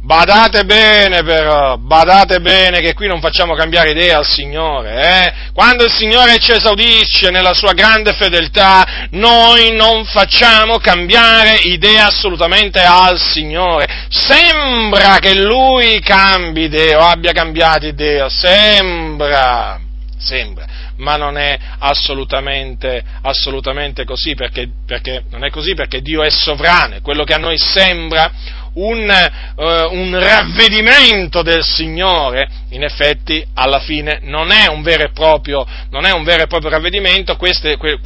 [0.00, 5.02] Badate bene però, badate bene che qui non facciamo cambiare idea al Signore.
[5.02, 5.32] Eh?
[5.52, 12.80] Quando il Signore ci esaudisce nella sua grande fedeltà, noi non facciamo cambiare idea assolutamente
[12.80, 14.06] al Signore.
[14.08, 19.80] Sembra che Lui cambi idea o abbia cambiato idea, sembra,
[20.16, 20.66] sembra
[20.98, 27.00] ma non è assolutamente, assolutamente così, perché, perché, non è così perché Dio è sovrano,
[27.02, 28.30] quello che a noi sembra
[28.78, 29.62] un, uh,
[29.94, 36.42] un ravvedimento del Signore, in effetti alla fine non è un vero e proprio, vero
[36.42, 37.98] e proprio ravvedimento, queste, que,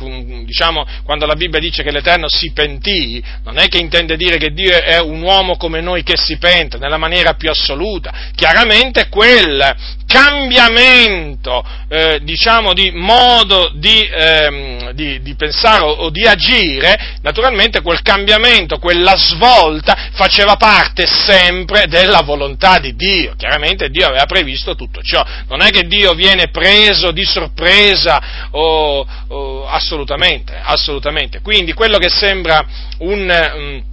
[0.44, 4.52] diciamo, quando la Bibbia dice che l'Eterno si pentì, non è che intende dire che
[4.52, 10.00] Dio è un uomo come noi che si pente, nella maniera più assoluta, chiaramente quel
[10.06, 17.80] cambiamento, eh, diciamo, di modo di, ehm, di, di pensare o, o, di agire, naturalmente
[17.82, 23.34] quel cambiamento, quella svolta faceva parte sempre della volontà di Dio.
[23.36, 25.24] Chiaramente Dio aveva previsto tutto ciò.
[25.48, 31.40] Non è che Dio viene preso di sorpresa o, o assolutamente, assolutamente.
[31.40, 32.64] Quindi quello che sembra
[32.98, 33.91] un, um,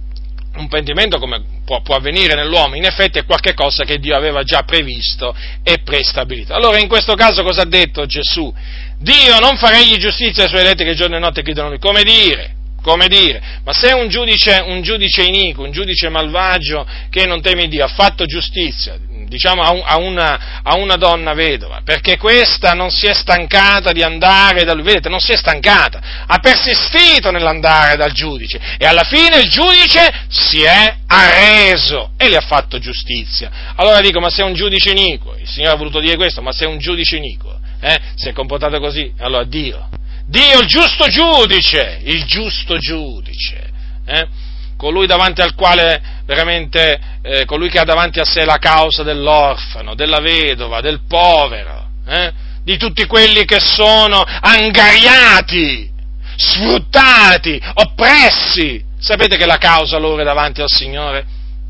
[0.56, 4.62] un pentimento come può, può, avvenire nell'uomo, in effetti è qualcosa che Dio aveva già
[4.62, 6.54] previsto e prestabilito.
[6.54, 8.52] Allora in questo caso cosa ha detto Gesù?
[8.98, 11.78] Dio non farà egli giustizia ai suoi eletti che giorno e notte chiedono lui.
[11.78, 12.58] Come dire?
[12.82, 13.42] Come dire?
[13.64, 17.88] Ma se un giudice, un giudice iniquo, un giudice malvagio che non teme Dio ha
[17.88, 18.98] fatto giustizia,
[19.30, 23.92] diciamo, a, un, a, una, a, una, donna vedova, perché questa non si è stancata
[23.92, 28.86] di andare da lui, vedete, non si è stancata, ha persistito nell'andare dal giudice e
[28.86, 33.50] alla fine il giudice si è arreso e le ha fatto giustizia.
[33.76, 36.66] Allora dico, ma se un giudice iniquo, il Signore ha voluto dire questo, ma se
[36.66, 39.88] un giudice iniquo, eh, si è comportato così, allora Dio,
[40.30, 43.68] Dio il giusto giudice, il giusto giudice,
[44.06, 44.28] eh,
[44.76, 49.96] colui davanti al quale veramente, eh, colui che ha davanti a sé la causa dell'orfano,
[49.96, 55.90] della vedova, del povero, eh, di tutti quelli che sono angariati,
[56.36, 58.84] sfruttati, oppressi.
[59.00, 61.26] Sapete che la causa loro è davanti al Signore?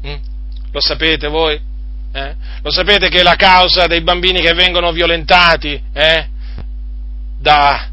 [0.07, 0.17] Mm?
[0.71, 1.59] Lo sapete voi?
[2.13, 2.35] Eh?
[2.61, 6.29] Lo sapete che la causa dei bambini che vengono violentati eh?
[7.39, 7.90] da,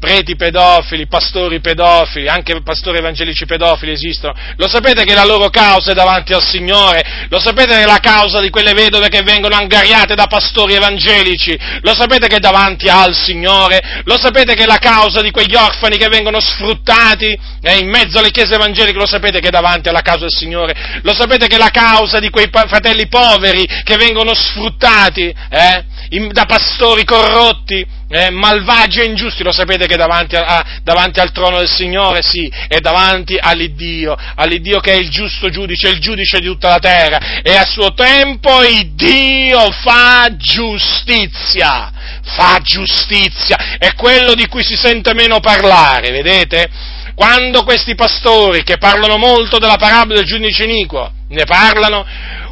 [0.00, 4.34] preti pedofili, pastori pedofili, anche pastori evangelici pedofili esistono.
[4.56, 7.26] Lo sapete che la loro causa è davanti al Signore?
[7.28, 11.56] Lo sapete che la causa di quelle vedove che vengono angariate da pastori evangelici?
[11.82, 14.02] Lo sapete che è davanti al Signore?
[14.04, 18.30] Lo sapete che la causa di quegli orfani che vengono sfruttati eh, in mezzo alle
[18.30, 18.98] chiese evangeliche?
[18.98, 21.00] Lo sapete che è davanti alla causa del Signore?
[21.02, 26.46] Lo sapete che la causa di quei fratelli poveri che vengono sfruttati eh, in, da
[26.46, 27.98] pastori corrotti?
[28.12, 32.50] Eh, malvagi e ingiusti, lo sapete che davanti, a, davanti, al trono del Signore, sì,
[32.66, 37.40] è davanti all'Iddio, all'Iddio che è il giusto giudice, il giudice di tutta la terra,
[37.40, 41.92] e a suo tempo il Dio fa giustizia,
[42.24, 46.68] fa giustizia, è quello di cui si sente meno parlare, vedete?
[47.14, 52.04] Quando questi pastori, che parlano molto della parabola del giudice iniquo, ne parlano,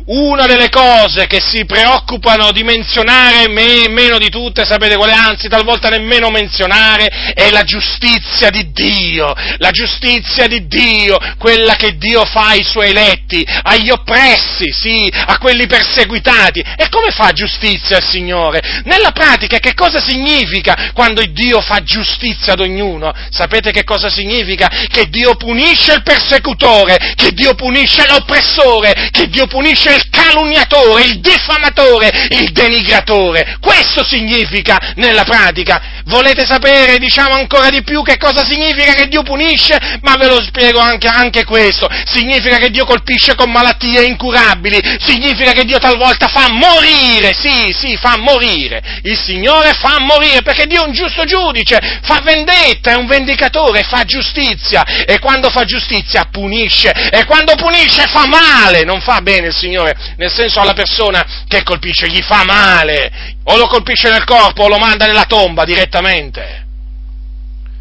[0.09, 5.49] una delle cose che si preoccupano di menzionare me, meno di tutte, sapete quale anzi,
[5.49, 12.25] talvolta nemmeno menzionare, è la giustizia di Dio, la giustizia di Dio, quella che Dio
[12.25, 16.61] fa ai suoi eletti, agli oppressi, sì, a quelli perseguitati.
[16.61, 18.83] E come fa giustizia il Signore?
[18.85, 23.13] Nella pratica che cosa significa quando Dio fa giustizia ad ognuno?
[23.31, 24.69] Sapete che cosa significa?
[24.91, 31.21] Che Dio punisce il persecutore, che Dio punisce l'oppressore, che Dio punisce il calunniatore, il
[31.21, 33.57] diffamatore, il denigratore.
[33.61, 35.97] Questo significa nella pratica.
[36.05, 39.99] Volete sapere, diciamo ancora di più, che cosa significa che Dio punisce?
[40.03, 41.89] Ma ve lo spiego anche, anche questo.
[42.05, 47.97] Significa che Dio colpisce con malattie incurabili, significa che Dio talvolta fa morire, sì, sì,
[47.97, 49.01] fa morire.
[49.03, 53.83] Il Signore fa morire perché Dio è un giusto giudice, fa vendetta, è un vendicatore,
[53.83, 59.49] fa giustizia e quando fa giustizia punisce e quando punisce fa male, non fa bene
[59.49, 64.25] il Signore nel senso alla persona che colpisce gli fa male, o lo colpisce nel
[64.25, 66.67] corpo o lo manda nella tomba direttamente.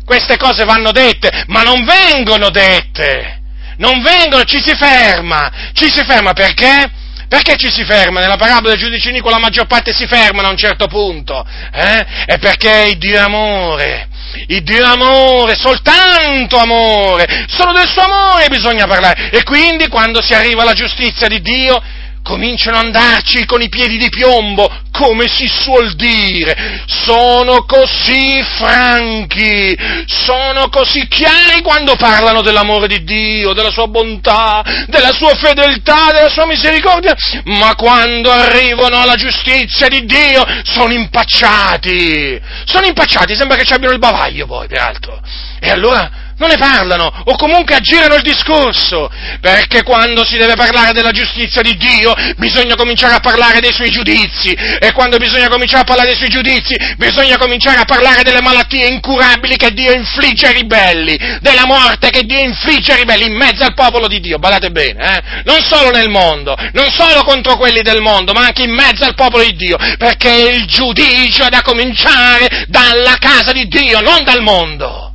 [0.05, 3.41] Queste cose vanno dette, ma non vengono dette,
[3.77, 6.89] non vengono, ci si ferma, ci si ferma perché?
[7.27, 8.21] Perché ci si ferma?
[8.21, 12.05] Nella parabola del giudice Nico la maggior parte si fermano a un certo punto, eh?
[12.25, 14.07] È perché il Dio è amore,
[14.47, 19.29] il Dio amore, soltanto amore, solo del suo amore bisogna parlare.
[19.31, 21.81] E quindi quando si arriva alla giustizia di Dio,
[22.27, 29.73] cominciano ad andarci con i piedi di piombo, come si suol dire, sono così franchi,
[30.05, 36.29] sono così chiari quando parlano dell'amore di Dio, della sua bontà, della sua fedeltà, della
[36.29, 43.63] sua misericordia, ma quando arrivano alla giustizia di Dio sono impacciati, sono impacciati, sembra che
[43.63, 45.21] ci abbiano il bavaglio poi, peraltro.
[45.61, 49.09] E allora non ne parlano o comunque aggirano il discorso,
[49.41, 53.89] perché quando si deve parlare della giustizia di Dio bisogna cominciare a parlare dei suoi
[53.89, 54.51] giudizi.
[54.51, 58.87] E quando bisogna cominciare a parlare dei suoi giudizi bisogna cominciare a parlare delle malattie
[58.87, 63.63] incurabili che Dio infligge ai ribelli, della morte che Dio infligge ai ribelli in mezzo
[63.63, 65.23] al popolo di Dio, badate bene, eh?
[65.43, 69.15] non solo nel mondo, non solo contro quelli del mondo, ma anche in mezzo al
[69.15, 74.41] popolo di Dio, perché il giudizio è da cominciare dalla casa di Dio, non dal
[74.41, 75.11] mondo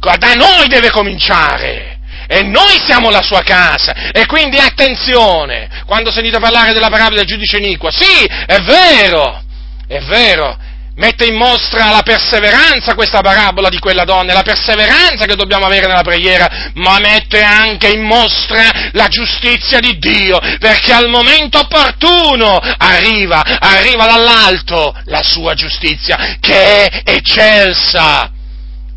[0.00, 1.98] da noi deve cominciare.
[2.26, 4.10] E noi siamo la sua casa.
[4.12, 9.42] E quindi attenzione, quando sentite parlare della parabola del giudice iniquo, sì, è vero,
[9.88, 10.56] è vero,
[10.94, 15.88] mette in mostra la perseveranza questa parabola di quella donna, la perseveranza che dobbiamo avere
[15.88, 22.60] nella preghiera, ma mette anche in mostra la giustizia di Dio, perché al momento opportuno
[22.78, 28.30] arriva, arriva dall'alto la sua giustizia, che è eccelsa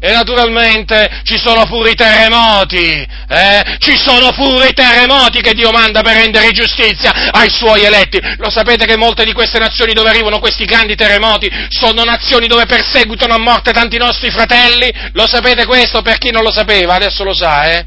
[0.05, 3.77] e naturalmente ci sono pure i terremoti, eh?
[3.77, 8.19] ci sono pure i terremoti che Dio manda per rendere giustizia ai suoi eletti.
[8.35, 12.65] Lo sapete che molte di queste nazioni dove arrivano questi grandi terremoti sono nazioni dove
[12.65, 14.91] perseguitano a morte tanti nostri fratelli?
[15.13, 16.95] Lo sapete questo per chi non lo sapeva?
[16.95, 17.85] Adesso lo sa, eh?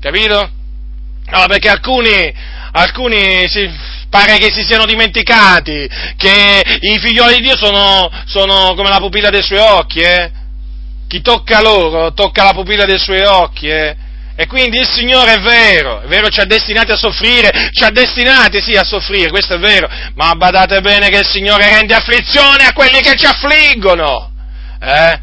[0.00, 0.50] Capito?
[1.30, 2.34] No, perché alcuni,
[2.72, 3.70] alcuni si,
[4.10, 9.30] pare che si siano dimenticati che i figlioli di Dio sono, sono come la pupilla
[9.30, 10.37] dei suoi occhi, eh?
[11.08, 13.96] Chi tocca loro tocca la pupilla dei suoi occhi, eh?
[14.36, 17.90] E quindi il Signore è vero, è vero, ci ha destinati a soffrire, ci ha
[17.90, 22.64] destinati sì a soffrire, questo è vero, ma badate bene che il Signore rende afflizione
[22.64, 24.30] a quelli che ci affliggono,
[24.80, 25.20] eh?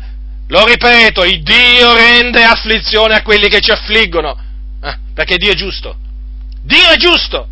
[0.49, 4.37] Lo ripeto, il Dio rende afflizione a quelli che ci affliggono,
[4.83, 4.97] eh?
[5.13, 5.95] perché Dio è giusto,
[6.61, 7.47] Dio è giusto,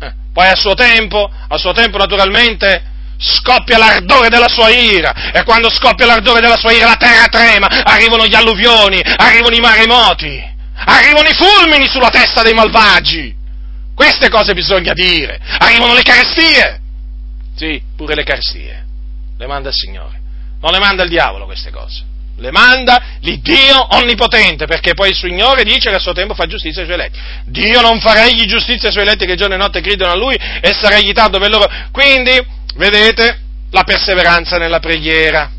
[0.00, 0.12] eh?
[0.32, 2.82] poi a suo tempo, a suo tempo naturalmente,
[3.22, 7.68] scoppia l'ardore della sua ira e quando scoppia l'ardore della sua ira la terra trema,
[7.68, 10.42] arrivano gli alluvioni, arrivano i maremoti,
[10.84, 13.40] arrivano i fulmini sulla testa dei malvagi.
[13.94, 15.38] Queste cose bisogna dire.
[15.58, 16.80] Arrivano le carestie.
[17.54, 18.84] Sì, pure le carestie.
[19.38, 20.20] Le manda il Signore.
[20.60, 22.10] Non le manda il diavolo queste cose.
[22.38, 26.80] Le manda l'Iddio onnipotente, perché poi il Signore dice che a suo tempo fa giustizia
[26.80, 27.18] ai suoi eletti.
[27.44, 30.34] Dio non farà egli giustizia ai suoi eletti che giorno e notte gridano a Lui
[30.34, 31.70] e sarà egli tanto per loro.
[31.92, 32.40] Quindi,
[32.74, 35.50] vedete, la perseveranza nella preghiera.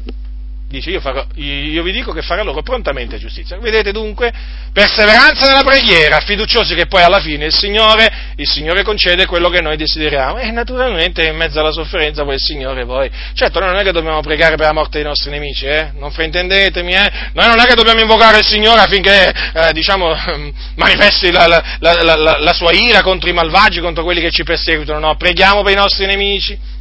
[0.73, 3.59] Dice, io, farò, io, vi dico che farà loro prontamente giustizia.
[3.59, 4.33] Vedete dunque,
[4.73, 9.61] perseveranza nella preghiera, fiduciosi che poi alla fine il Signore, il Signore concede quello che
[9.61, 10.39] noi desideriamo.
[10.39, 13.07] E naturalmente in mezzo alla sofferenza poi il Signore poi...
[13.35, 15.91] Certo, noi non è che dobbiamo pregare per la morte dei nostri nemici, eh?
[15.93, 17.11] Non fraintendetemi, eh?
[17.33, 20.11] Noi non è che dobbiamo invocare il Signore affinché, eh, diciamo,
[20.73, 24.97] manifesti la, la, la, la sua ira contro i malvagi, contro quelli che ci perseguitano.
[24.97, 26.72] No, preghiamo per i nostri nemici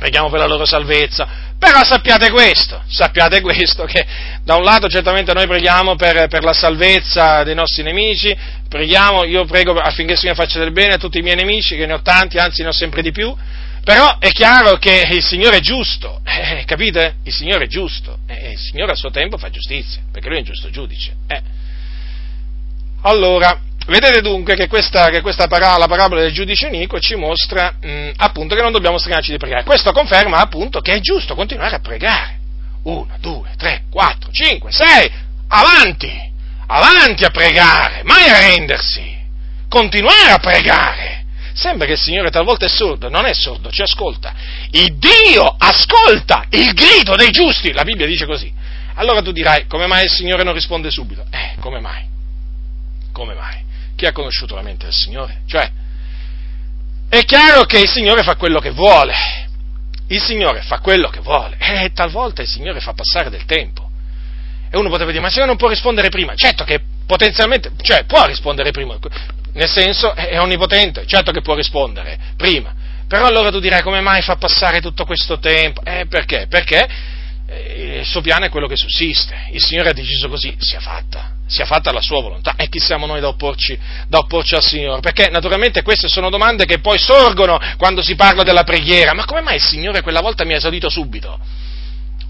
[0.00, 4.02] preghiamo per la loro salvezza, però sappiate questo, sappiate questo, che
[4.42, 8.34] da un lato certamente noi preghiamo per, per la salvezza dei nostri nemici,
[8.66, 11.84] preghiamo, io prego affinché il Signore faccia del bene a tutti i miei nemici, che
[11.84, 13.36] ne ho tanti, anzi ne ho sempre di più,
[13.84, 17.16] però è chiaro che il Signore è giusto, eh, capite?
[17.24, 20.40] Il Signore è giusto, eh, il Signore a suo tempo fa giustizia, perché Lui è
[20.40, 21.12] un giusto giudice.
[21.26, 21.42] Eh.
[23.02, 27.74] Allora, vedete dunque che questa, che questa parabola, la parabola del giudice iniquo ci mostra
[27.80, 29.64] mh, appunto che non dobbiamo straniarci di pregare.
[29.64, 32.38] Questo conferma appunto che è giusto continuare a pregare.
[32.82, 35.10] Uno, due, tre, quattro, cinque, sei,
[35.48, 36.10] avanti,
[36.66, 39.18] avanti a pregare, mai a rendersi,
[39.68, 41.24] continuare a pregare.
[41.52, 44.32] Sembra che il Signore talvolta è sordo, non è sordo, ci ascolta.
[44.70, 48.50] Il Dio ascolta il grido dei giusti, la Bibbia dice così.
[48.94, 51.24] Allora tu dirai, come mai il Signore non risponde subito?
[51.30, 52.09] Eh, come mai?
[53.12, 53.62] Come mai?
[53.96, 55.42] Chi ha conosciuto la mente del Signore?
[55.46, 55.70] Cioè,
[57.08, 59.14] è chiaro che il Signore fa quello che vuole.
[60.08, 61.56] Il Signore fa quello che vuole.
[61.58, 63.88] E talvolta il Signore fa passare del tempo.
[64.70, 66.34] E uno potrebbe dire, ma il Signore non può rispondere prima.
[66.34, 68.96] Certo che potenzialmente, cioè può rispondere prima,
[69.54, 72.72] nel senso è onnipotente, certo che può rispondere prima.
[73.08, 75.82] Però allora tu dirai come mai fa passare tutto questo tempo?
[75.84, 76.46] Eh perché?
[76.48, 76.88] Perché
[77.50, 82.00] eh, è quello che sussiste, il Signore ha deciso così, sia fatta, sia fatta la
[82.00, 82.54] sua volontà.
[82.56, 85.00] E chi siamo noi da opporci, da opporci al Signore?
[85.00, 89.14] Perché naturalmente queste sono domande che poi sorgono quando si parla della preghiera.
[89.14, 91.38] Ma come mai il Signore quella volta mi ha esaudito subito?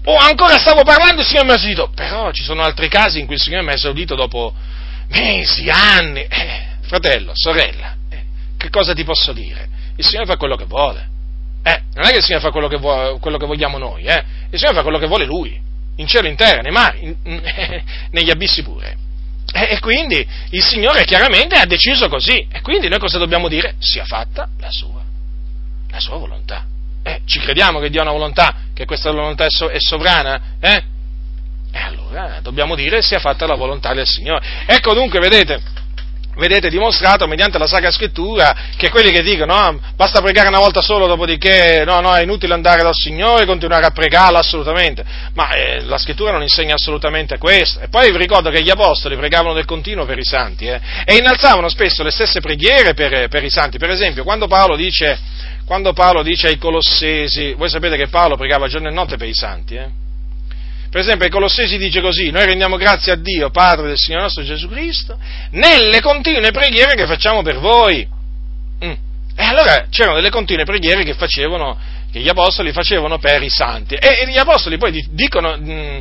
[0.03, 1.91] O ancora stavo parlando e il Signore mi ha esaudito.
[1.93, 4.53] Però ci sono altri casi in cui il Signore mi ha esaudito dopo
[5.09, 6.21] mesi, anni.
[6.21, 8.23] Eh, fratello, sorella, eh,
[8.57, 9.69] che cosa ti posso dire?
[9.95, 11.09] Il Signore fa quello che vuole.
[11.63, 14.23] Eh, non è che il Signore fa quello che, vuole, quello che vogliamo noi, eh?
[14.49, 15.59] Il Signore fa quello che vuole Lui,
[15.97, 17.41] in cielo, in terra, nei mari, in, in,
[18.11, 18.97] negli abissi pure.
[19.53, 22.47] E, e, quindi il Signore chiaramente ha deciso così.
[22.51, 23.75] E quindi noi cosa dobbiamo dire?
[23.79, 25.01] Sia fatta la sua,
[25.89, 26.65] la sua volontà.
[27.03, 30.41] Eh, ci crediamo che Dio ha una volontà, che questa volontà è, so, è sovrana?
[30.59, 30.83] Eh?
[31.73, 34.45] E allora dobbiamo dire sia fatta la volontà del Signore.
[34.65, 35.61] Ecco dunque, vedete,
[36.37, 40.81] vedete dimostrato mediante la Sacra Scrittura che quelli che dicono no, basta pregare una volta
[40.81, 45.03] solo, dopodiché no, no, è inutile andare dal Signore e continuare a pregarlo assolutamente,
[45.33, 47.79] ma eh, la Scrittura non insegna assolutamente questo.
[47.79, 51.15] E poi vi ricordo che gli Apostoli pregavano del continuo per i santi eh, e
[51.15, 53.77] innalzavano spesso le stesse preghiere per, per i santi.
[53.77, 55.19] Per esempio, quando Paolo, dice,
[55.65, 59.33] quando Paolo dice ai Colossesi, voi sapete che Paolo pregava giorno e notte per i
[59.33, 60.00] santi, eh?
[60.91, 64.43] Per esempio, ai Colossesi dice così: Noi rendiamo grazie a Dio, Padre del Signore nostro
[64.43, 65.17] Gesù Cristo,
[65.51, 68.05] nelle continue preghiere che facciamo per voi.
[68.83, 68.91] Mm.
[69.33, 71.79] E allora c'erano delle continue preghiere che facevano,
[72.11, 73.95] che gli apostoli facevano per i santi.
[73.95, 75.97] E, gli apostoli poi dicono, mm,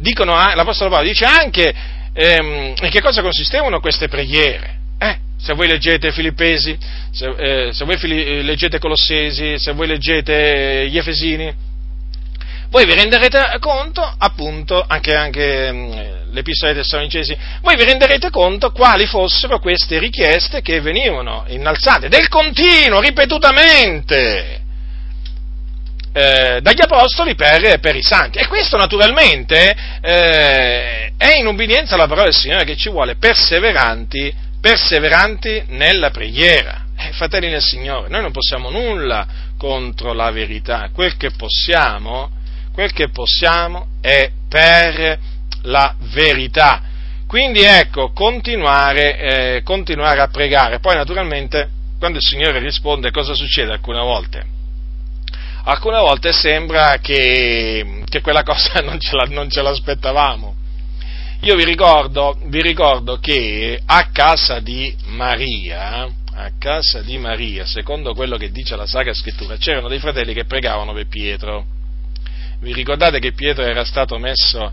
[0.00, 1.74] dicono l'apostolo Paolo dice anche
[2.12, 4.76] ehm, in che cosa consistevano queste preghiere.
[4.98, 5.16] Eh?
[5.38, 6.76] Se voi leggete Filippesi,
[7.10, 11.72] se, eh, se voi fili, leggete Colossesi, se voi leggete gli Efesini,
[12.74, 18.72] voi vi renderete conto, appunto, anche, anche mm, l'Epistola dei Tessalonicesi, voi vi renderete conto
[18.72, 24.60] quali fossero queste richieste che venivano innalzate del continuo, ripetutamente,
[26.12, 28.38] eh, dagli Apostoli per, per, i santi.
[28.38, 34.34] E questo naturalmente eh, è in ubbidienza alla parola del Signore che ci vuole perseveranti,
[34.60, 36.86] perseveranti nella preghiera.
[36.98, 39.24] Eh, fratelli nel Signore, noi non possiamo nulla
[39.56, 42.42] contro la verità, quel che possiamo
[42.74, 45.18] quel che possiamo è per
[45.62, 46.82] la verità.
[47.26, 49.16] Quindi ecco, continuare,
[49.56, 50.80] eh, continuare a pregare.
[50.80, 54.44] Poi naturalmente quando il Signore risponde cosa succede alcune volte?
[55.66, 60.54] Alcune volte sembra che, che quella cosa non ce, la, non ce, l'aspettavamo.
[61.42, 68.14] Io vi ricordo, vi ricordo che a casa di Maria, a casa di Maria, secondo
[68.14, 71.82] quello che dice la Sacra Scrittura, c'erano dei fratelli che pregavano per Pietro
[72.60, 74.72] vi ricordate che Pietro era stato messo,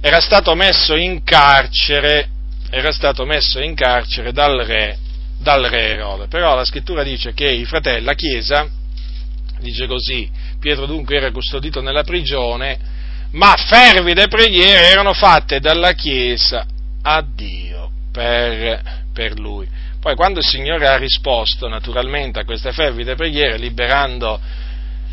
[0.00, 2.28] era stato messo in carcere,
[2.70, 4.98] era stato messo in carcere dal re,
[5.38, 6.26] dal re Erode.
[6.28, 8.68] Però la scrittura dice che i fratelli, la Chiesa,
[9.60, 12.78] dice così, Pietro dunque era custodito nella prigione,
[13.32, 16.66] ma fervide preghiere erano fatte dalla Chiesa
[17.02, 19.68] a Dio per, per lui.
[20.00, 24.40] Poi quando il Signore ha risposto naturalmente a queste fervide preghiere, liberando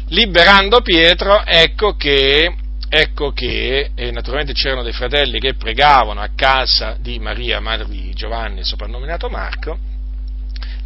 [0.09, 2.53] liberando Pietro, ecco che,
[2.89, 8.63] ecco che naturalmente c'erano dei fratelli che pregavano a casa di Maria, madre di Giovanni,
[8.63, 9.77] soprannominato Marco,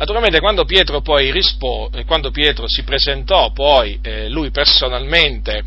[0.02, 5.64] Naturalmente quando Pietro rispo, quando Pietro si presentò poi eh, lui personalmente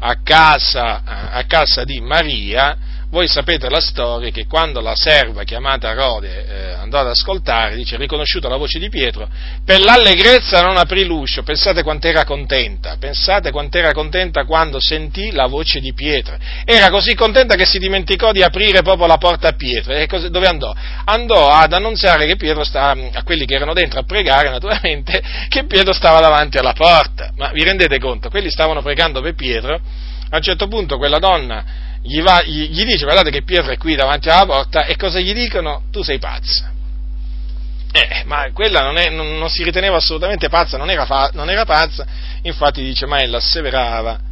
[0.00, 2.76] a casa, a casa, di Maria,
[3.10, 7.96] voi sapete la storia che quando la serva chiamata Rode eh, andò ad ascoltare, dice,
[7.96, 9.28] riconosciuta la voce di Pietro,
[9.64, 15.80] per l'allegrezza non aprì l'uscio, pensate quant'era contenta, pensate quant'era contenta quando sentì la voce
[15.80, 16.36] di Pietro,
[16.66, 20.28] era così contenta che si dimenticò di aprire proprio la porta a Pietro, e così,
[20.28, 20.74] dove andò?
[21.04, 25.64] Andò ad annunziare che Pietro stava, a quelli che erano dentro a pregare naturalmente, che
[25.64, 29.80] Pietro stava davanti alla porta, ma vi rendete conto, quelli stavano pregando per Pietro,
[30.30, 33.76] a un certo punto quella donna gli, va, gli, gli, dice guardate che Pietro è
[33.76, 35.82] qui davanti alla porta e cosa gli dicono?
[35.90, 36.72] Tu sei pazza.
[37.90, 41.50] Eh, ma quella non, è, non, non, si riteneva assolutamente pazza, non era, fa, non
[41.50, 42.06] era pazza,
[42.42, 44.26] infatti dice ma ella asseverava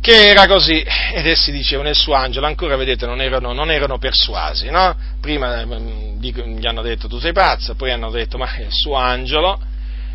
[0.00, 3.98] che era così ed essi dicevano il suo angelo, ancora vedete non erano, non erano
[3.98, 4.96] persuasi, no?
[5.20, 8.94] Prima mm, gli hanno detto tu sei pazza, poi hanno detto ma è il suo
[8.94, 9.60] angelo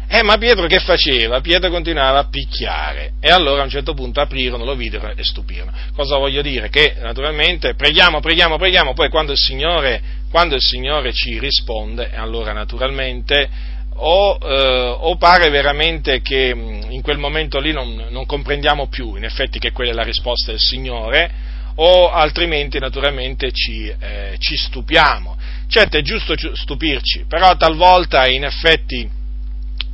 [0.07, 1.41] eh, ma Pietro che faceva?
[1.41, 5.71] Pietro continuava a picchiare e allora a un certo punto aprirono, lo videro e stupirono.
[5.95, 6.69] Cosa voglio dire?
[6.69, 12.53] Che naturalmente preghiamo, preghiamo, preghiamo, poi quando il Signore, quando il Signore ci risponde, allora
[12.53, 13.49] naturalmente
[13.97, 19.23] o, eh, o, pare veramente che in quel momento lì non, non, comprendiamo più in
[19.23, 21.31] effetti che quella è la risposta del Signore,
[21.75, 25.37] o altrimenti naturalmente ci, eh, ci stupiamo.
[25.67, 29.14] Certo è giusto stupirci, però talvolta in effetti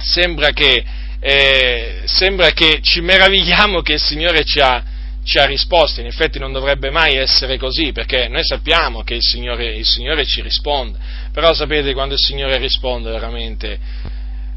[0.03, 0.83] sembra che,
[1.19, 4.83] eh, sembra che ci meravigliamo che il Signore ci ha,
[5.23, 9.21] ci ha, risposto, in effetti non dovrebbe mai essere così, perché noi sappiamo che il
[9.21, 10.97] Signore, il Signore ci risponde,
[11.31, 13.79] però sapete quando il Signore risponde veramente,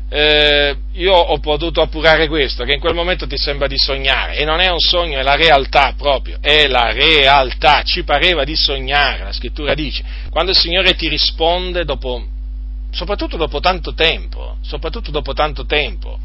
[0.08, 4.44] eh, io ho potuto appurare questo, che in quel momento ti sembra di sognare, e
[4.44, 9.24] non è un sogno, è la realtà proprio, è la realtà, ci pareva di sognare,
[9.24, 12.28] la scrittura dice, quando il Signore ti risponde dopo
[12.94, 16.18] soprattutto dopo tanto tempo, soprattutto dopo tanto tempo.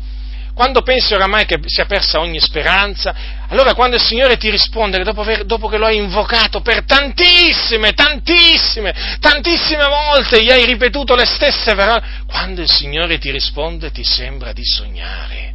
[0.53, 3.15] Quando pensi oramai che sia persa ogni speranza,
[3.47, 7.93] allora quando il Signore ti risponde dopo, aver, dopo che lo hai invocato per tantissime,
[7.93, 14.03] tantissime, tantissime volte, gli hai ripetuto le stesse parole, quando il Signore ti risponde ti
[14.03, 15.53] sembra di sognare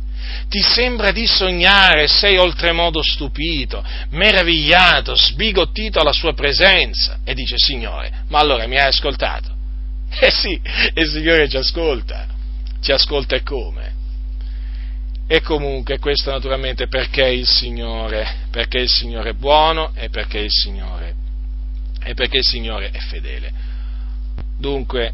[0.49, 8.25] ti sembra di sognare, sei oltremodo stupito, meravigliato, sbigottito alla sua presenza e dice Signore,
[8.29, 9.53] ma allora mi hai ascoltato?
[10.21, 10.61] Eh sì,
[10.95, 12.27] il Signore ci ascolta,
[12.81, 13.93] ci ascolta e come?
[15.27, 20.51] E comunque questo naturalmente perché il Signore, perché il Signore è buono e perché il
[20.51, 21.15] Signore,
[22.03, 23.53] e perché il Signore è fedele.
[24.59, 25.12] Dunque,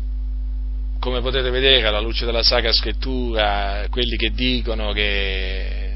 [0.98, 5.94] come potete vedere alla luce della Sacra Scrittura, quelli che dicono che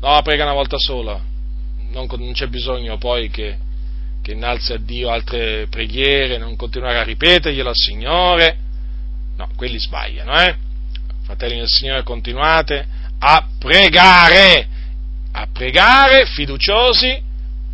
[0.00, 1.20] no, prega una volta sola,
[1.90, 3.58] non, non c'è bisogno poi che
[4.26, 8.58] che innalzi a Dio altre preghiere, non continuare a ripeterglielo al Signore.
[9.36, 10.56] No, quelli sbagliano, eh?
[11.22, 12.84] Fratelli del Signore, continuate
[13.20, 14.66] a pregare,
[15.30, 17.22] a pregare fiduciosi,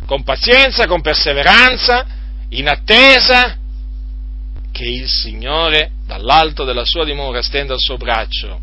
[0.05, 2.05] con pazienza, con perseveranza,
[2.49, 3.57] in attesa
[4.71, 8.61] che il Signore dall'alto della sua dimora stenda il suo braccio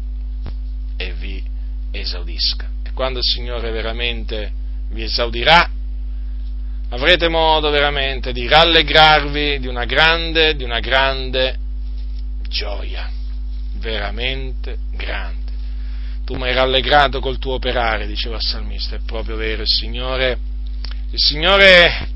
[0.97, 1.43] e vi
[1.91, 2.71] esaudisca.
[2.85, 4.53] E quando il Signore veramente
[4.91, 5.69] vi esaudirà,
[6.91, 11.57] avrete modo veramente di rallegrarvi di una grande, di una grande
[12.49, 13.09] gioia,
[13.75, 15.39] veramente grande.
[16.25, 20.39] Tu mi hai rallegrato col tuo operare, diceva il salmista, è proprio vero, il Signore,
[21.11, 22.09] il Signore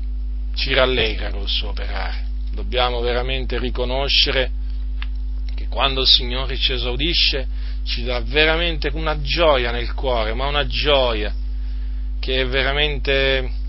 [0.55, 2.23] ci rallegra col suo operare.
[2.51, 4.51] Dobbiamo veramente riconoscere
[5.55, 7.47] che quando il Signore ci esaudisce
[7.83, 11.33] ci dà veramente una gioia nel cuore, ma una gioia
[12.19, 13.63] che è veramente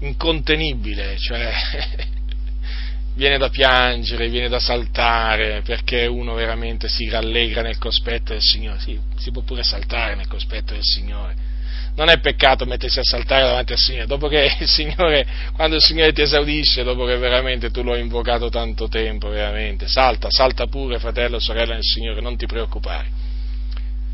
[0.00, 1.52] incontenibile, cioè
[3.14, 8.78] viene da piangere, viene da saltare, perché uno veramente si rallegra nel cospetto del Signore.
[8.80, 11.52] Sì, si può pure saltare nel cospetto del Signore.
[11.96, 15.82] Non è peccato mettersi a saltare davanti al Signore, dopo che il Signore, quando il
[15.82, 20.66] Signore ti esaudisce, dopo che veramente tu lo hai invocato tanto tempo, veramente, salta, salta
[20.66, 23.22] pure, fratello, sorella del Signore, non ti preoccupare.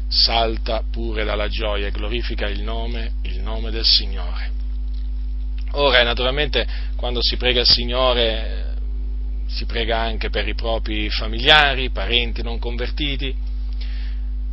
[0.09, 4.59] Salta pure dalla gioia e glorifica il nome, il nome del Signore
[5.73, 6.67] Ora, naturalmente,
[6.97, 8.75] quando si prega il Signore,
[9.47, 13.35] si prega anche per i propri familiari, parenti non convertiti.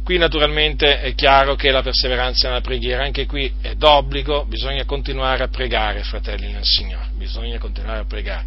[0.03, 5.43] Qui naturalmente è chiaro che la perseveranza nella preghiera, anche qui è d'obbligo, bisogna continuare
[5.43, 8.45] a pregare, fratelli nel Signore, bisogna continuare a pregare.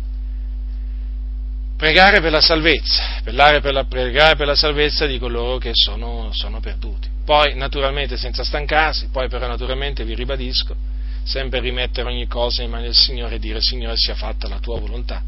[1.77, 6.61] Pregare per la salvezza, per la, pregare per la salvezza di coloro che sono, sono
[6.61, 7.09] perduti.
[7.25, 10.75] Poi, naturalmente, senza stancarsi, poi però naturalmente vi ribadisco,
[11.23, 14.79] sempre rimettere ogni cosa in mano del Signore e dire Signore sia fatta la tua
[14.79, 15.23] volontà,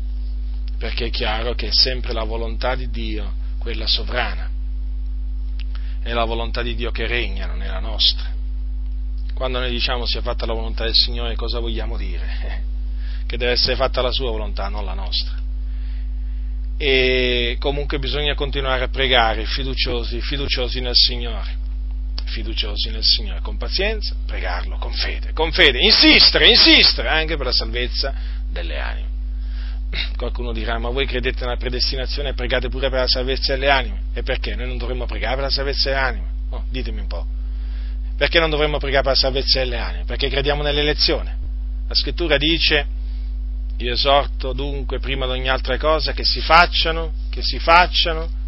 [0.78, 4.50] perché è chiaro che è sempre la volontà di Dio quella sovrana,
[6.02, 8.30] è la volontà di Dio che regna, non è la nostra.
[9.34, 12.70] Quando noi diciamo sia fatta la volontà del Signore cosa vogliamo dire?
[13.32, 15.40] che deve essere fatta la sua volontà, non la nostra.
[16.76, 21.56] E comunque bisogna continuare a pregare, fiduciosi, fiduciosi nel Signore,
[22.24, 27.52] fiduciosi nel Signore, con pazienza, pregarlo, con fede, con fede, insistere, insistere anche per la
[27.52, 28.14] salvezza
[28.50, 29.08] delle anime.
[30.16, 34.00] Qualcuno dirà, ma voi credete nella predestinazione e pregate pure per la salvezza delle anime?
[34.14, 34.54] E perché?
[34.54, 36.26] Noi non dovremmo pregare per la salvezza delle anime?
[36.50, 37.26] Oh, ditemi un po'.
[38.16, 40.04] Perché non dovremmo pregare per la salvezza delle anime?
[40.04, 41.38] Perché crediamo nell'elezione.
[41.88, 42.86] La scrittura dice,
[43.76, 48.40] io esorto dunque prima di ogni altra cosa che si facciano, che si facciano.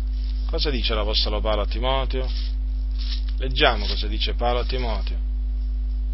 [0.47, 2.31] Cosa dice l'Apostolo Paolo a Timoteo?
[3.45, 5.19] Leggiamo cosa dice Paolo a Timoteo.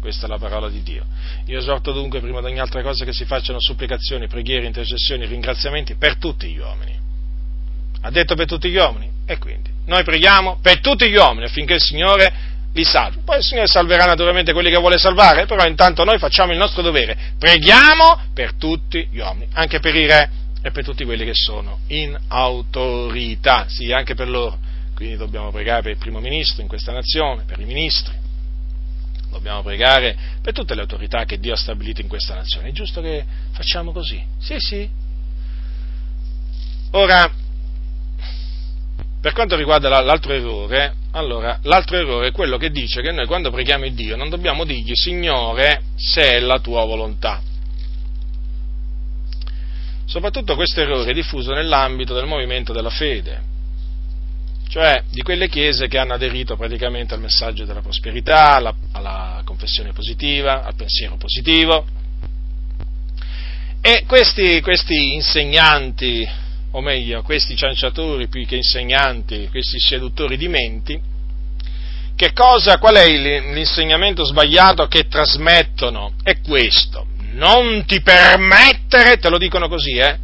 [0.01, 1.05] Questa è la parola di Dio.
[1.45, 5.95] Io esorto dunque prima di ogni altra cosa che si facciano supplicazioni, preghiere, intercessioni, ringraziamenti
[5.95, 6.93] per tutti gli uomini.
[8.01, 9.09] Ha detto per tutti gli uomini?
[9.25, 12.33] E quindi noi preghiamo per tutti gli uomini affinché il Signore
[12.73, 13.21] li salvi.
[13.23, 16.81] Poi il Signore salverà naturalmente quelli che vuole salvare, però intanto noi facciamo il nostro
[16.81, 17.17] dovere.
[17.39, 20.29] Preghiamo per tutti gli uomini, anche per i re
[20.61, 24.59] e per tutti quelli che sono in autorità, sì, anche per loro.
[25.01, 28.13] Quindi dobbiamo pregare per il primo ministro in questa nazione, per i ministri,
[29.31, 32.67] dobbiamo pregare per tutte le autorità che Dio ha stabilito in questa nazione.
[32.67, 34.23] È giusto che facciamo così?
[34.37, 34.87] Sì, sì.
[36.91, 37.33] Ora,
[39.19, 43.49] per quanto riguarda l'altro errore, allora, l'altro errore è quello che dice che noi quando
[43.49, 47.41] preghiamo il Dio non dobbiamo dirgli Signore se è la tua volontà.
[50.05, 53.49] Soprattutto questo errore è diffuso nell'ambito del movimento della fede
[54.71, 59.91] cioè di quelle chiese che hanno aderito praticamente al messaggio della prosperità, alla, alla confessione
[59.91, 61.85] positiva, al pensiero positivo.
[63.81, 66.25] E questi, questi, insegnanti,
[66.71, 71.01] o meglio, questi cianciatori più che insegnanti, questi seduttori di menti,
[72.33, 76.13] cosa, qual è l'insegnamento sbagliato che trasmettono?
[76.23, 80.17] È questo, non ti permettere, te lo dicono così, eh?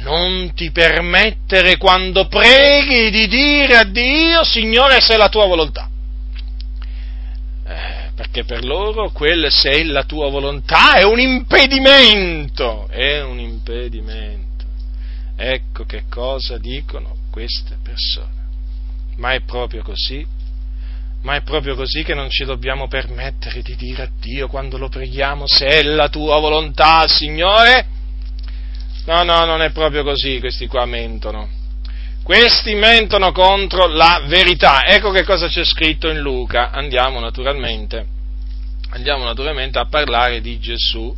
[0.00, 5.88] Non ti permettere quando preghi di dire a Dio, Signore, se è la tua volontà.
[7.66, 13.38] Eh, perché per loro quel se è la tua volontà è un impedimento, è un
[13.38, 14.46] impedimento.
[15.36, 18.36] Ecco che cosa dicono queste persone.
[19.16, 20.24] Ma è proprio così,
[21.22, 24.88] ma è proprio così che non ci dobbiamo permettere di dire a Dio quando lo
[24.88, 27.96] preghiamo se è la tua volontà, Signore
[29.08, 31.48] No, no, non è proprio così, questi qua mentono.
[32.22, 34.84] Questi mentono contro la verità.
[34.84, 36.70] Ecco che cosa c'è scritto in Luca.
[36.72, 38.06] Andiamo naturalmente,
[38.90, 41.16] andiamo naturalmente a parlare di Gesù.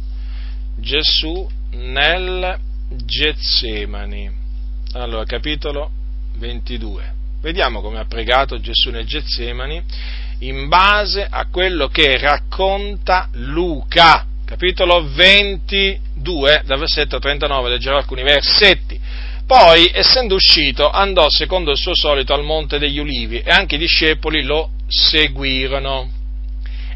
[0.77, 2.57] Gesù nel
[2.91, 4.31] Getsemani.
[4.93, 5.91] Allora, capitolo
[6.37, 7.13] 22.
[7.43, 9.83] Vediamo come ha pregato Gesù nel Getsemani
[10.41, 19.01] in base a quello che racconta Luca capitolo 22, dal versetto 39, leggerò alcuni versetti.
[19.47, 23.79] Poi, essendo uscito, andò secondo il suo solito al monte degli ulivi e anche i
[23.79, 26.19] discepoli lo seguirono.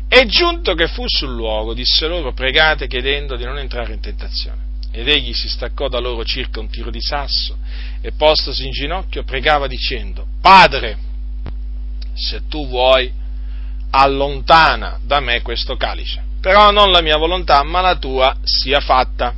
[0.08, 4.62] E giunto che fu sul luogo, disse loro pregate chiedendo di non entrare in tentazione.
[4.92, 7.56] Ed egli si staccò da loro circa un tiro di sasso
[8.00, 10.96] e postosi in ginocchio pregava dicendo, Padre,
[12.14, 13.10] se tu vuoi,
[13.90, 19.34] allontana da me questo calice però non la mia volontà, ma la tua sia fatta.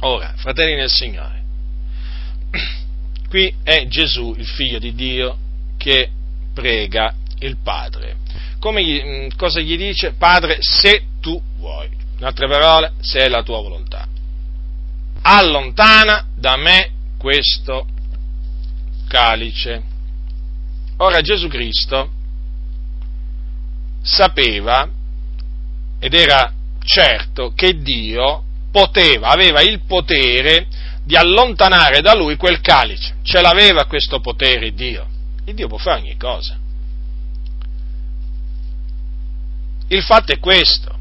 [0.00, 1.42] Ora, fratelli nel Signore,
[3.28, 5.36] qui è Gesù, il figlio di Dio,
[5.76, 6.10] che
[6.54, 8.16] prega il Padre.
[8.58, 10.14] Gli, mm, cosa gli dice?
[10.14, 11.90] Padre, se tu vuoi.
[12.18, 14.08] In altre parole, se è la tua volontà.
[15.20, 17.86] Allontana da me questo
[19.08, 19.82] calice.
[20.96, 22.10] Ora Gesù Cristo
[24.00, 25.04] sapeva
[25.98, 26.52] ed era
[26.84, 30.66] certo che Dio poteva, aveva il potere
[31.04, 33.16] di allontanare da lui quel calice.
[33.22, 35.06] Ce l'aveva questo potere Dio.
[35.44, 36.58] Il Dio può fare ogni cosa.
[39.88, 40.94] Il fatto è questo,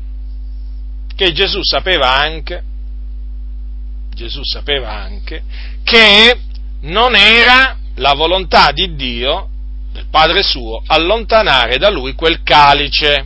[1.16, 2.64] che Gesù sapeva anche,
[4.14, 5.44] Gesù sapeva anche,
[5.84, 6.40] che
[6.82, 9.50] non era la volontà di Dio,
[9.92, 13.24] del Padre suo, allontanare da lui quel calice.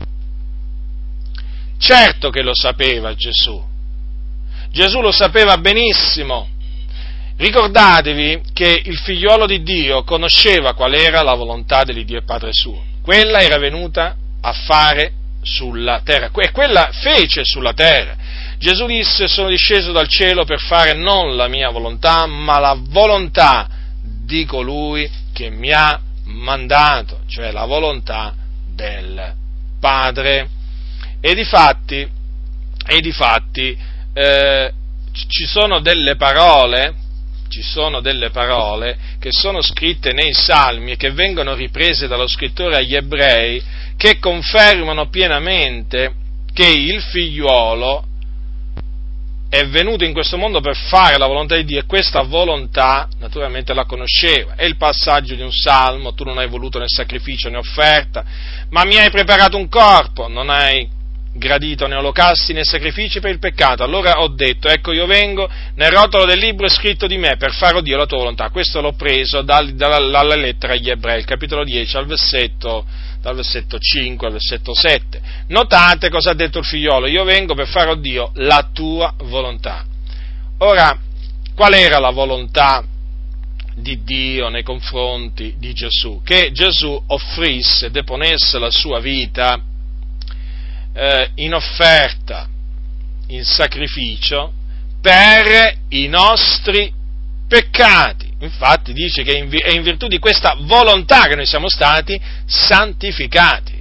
[1.79, 3.65] Certo che lo sapeva Gesù.
[4.71, 6.49] Gesù lo sapeva benissimo.
[7.37, 12.83] Ricordatevi che il figliolo di Dio conosceva qual era la volontà dell'Iddio e Padre suo.
[13.01, 18.15] Quella era venuta a fare sulla terra e quella fece sulla terra.
[18.57, 23.69] Gesù disse sono disceso dal cielo per fare non la mia volontà, ma la volontà
[24.03, 28.35] di colui che mi ha mandato, cioè la volontà
[28.67, 29.33] del
[29.79, 30.49] Padre.
[31.21, 32.07] E di fatti,
[32.87, 33.77] e di fatti
[34.13, 34.73] eh, eh,
[35.27, 36.95] ci sono delle parole,
[37.49, 42.77] ci sono delle parole che sono scritte nei salmi e che vengono riprese dallo scrittore
[42.77, 43.61] agli ebrei
[43.97, 46.13] che confermano pienamente
[46.53, 48.05] che il figliuolo
[49.49, 53.73] è venuto in questo mondo per fare la volontà di Dio e questa volontà naturalmente
[53.73, 54.53] la conosceva.
[54.55, 58.23] È il passaggio di un salmo, tu non hai voluto né sacrificio né offerta,
[58.69, 60.97] ma mi hai preparato un corpo, non hai
[61.39, 63.81] gradito né olocausti né sacrifici per il peccato.
[63.81, 67.53] Allora ho detto, ecco io vengo, nel rotolo del libro è scritto di me per
[67.53, 68.51] fare Dio la tua volontà.
[68.51, 72.85] Questo l'ho preso dal, dalla, dalla, lettera agli ebrei, capitolo 10, al versetto,
[73.19, 75.21] dal versetto 5 al versetto 7.
[75.47, 79.85] Notate cosa ha detto il figliolo, io vengo per fare Dio la tua volontà.
[80.59, 80.95] Ora,
[81.55, 82.83] qual era la volontà
[83.75, 86.21] di Dio nei confronti di Gesù?
[86.21, 89.63] Che Gesù offrisse, deponesse la sua vita
[90.99, 92.47] eh, in offerta,
[93.27, 94.51] in sacrificio
[95.01, 96.91] per i nostri
[97.47, 98.29] peccati.
[98.41, 103.77] Infatti dice che è in virtù di questa volontà che noi siamo stati santificati.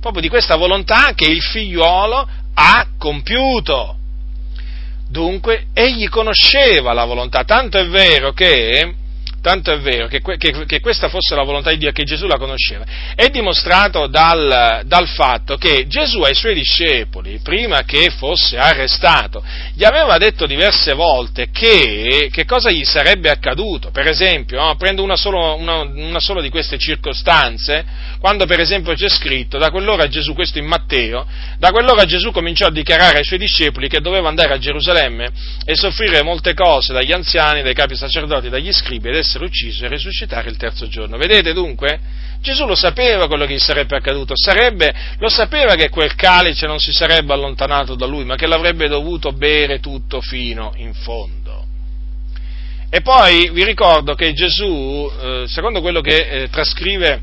[0.00, 3.96] Proprio di questa volontà che il figliuolo ha compiuto.
[5.08, 8.94] Dunque, egli conosceva la volontà, tanto è vero che
[9.40, 12.36] tanto è vero che, che, che, questa fosse la volontà di Dio, che Gesù la
[12.36, 12.84] conosceva,
[13.14, 19.42] è dimostrato dal, dal, fatto che Gesù ai suoi discepoli, prima che fosse arrestato,
[19.74, 23.90] gli aveva detto diverse volte che, che cosa gli sarebbe accaduto.
[23.90, 27.84] Per esempio, no, prendo una solo, una, una sola di queste circostanze,
[28.20, 31.26] quando per esempio c'è scritto, da quell'ora Gesù, questo in Matteo,
[31.58, 35.30] da quell'ora Gesù cominciò a dichiarare ai suoi discepoli che doveva andare a Gerusalemme
[35.64, 39.88] e soffrire molte cose dagli anziani, dai capi sacerdoti, dagli scribi ed essere ucciso e
[39.88, 41.16] risuscitare il terzo giorno.
[41.16, 41.98] Vedete dunque?
[42.40, 46.78] Gesù lo sapeva quello che gli sarebbe accaduto, sarebbe, lo sapeva che quel calice non
[46.78, 51.66] si sarebbe allontanato da lui, ma che l'avrebbe dovuto bere tutto fino in fondo.
[52.88, 57.22] E poi vi ricordo che Gesù, eh, secondo quello che eh, trascrive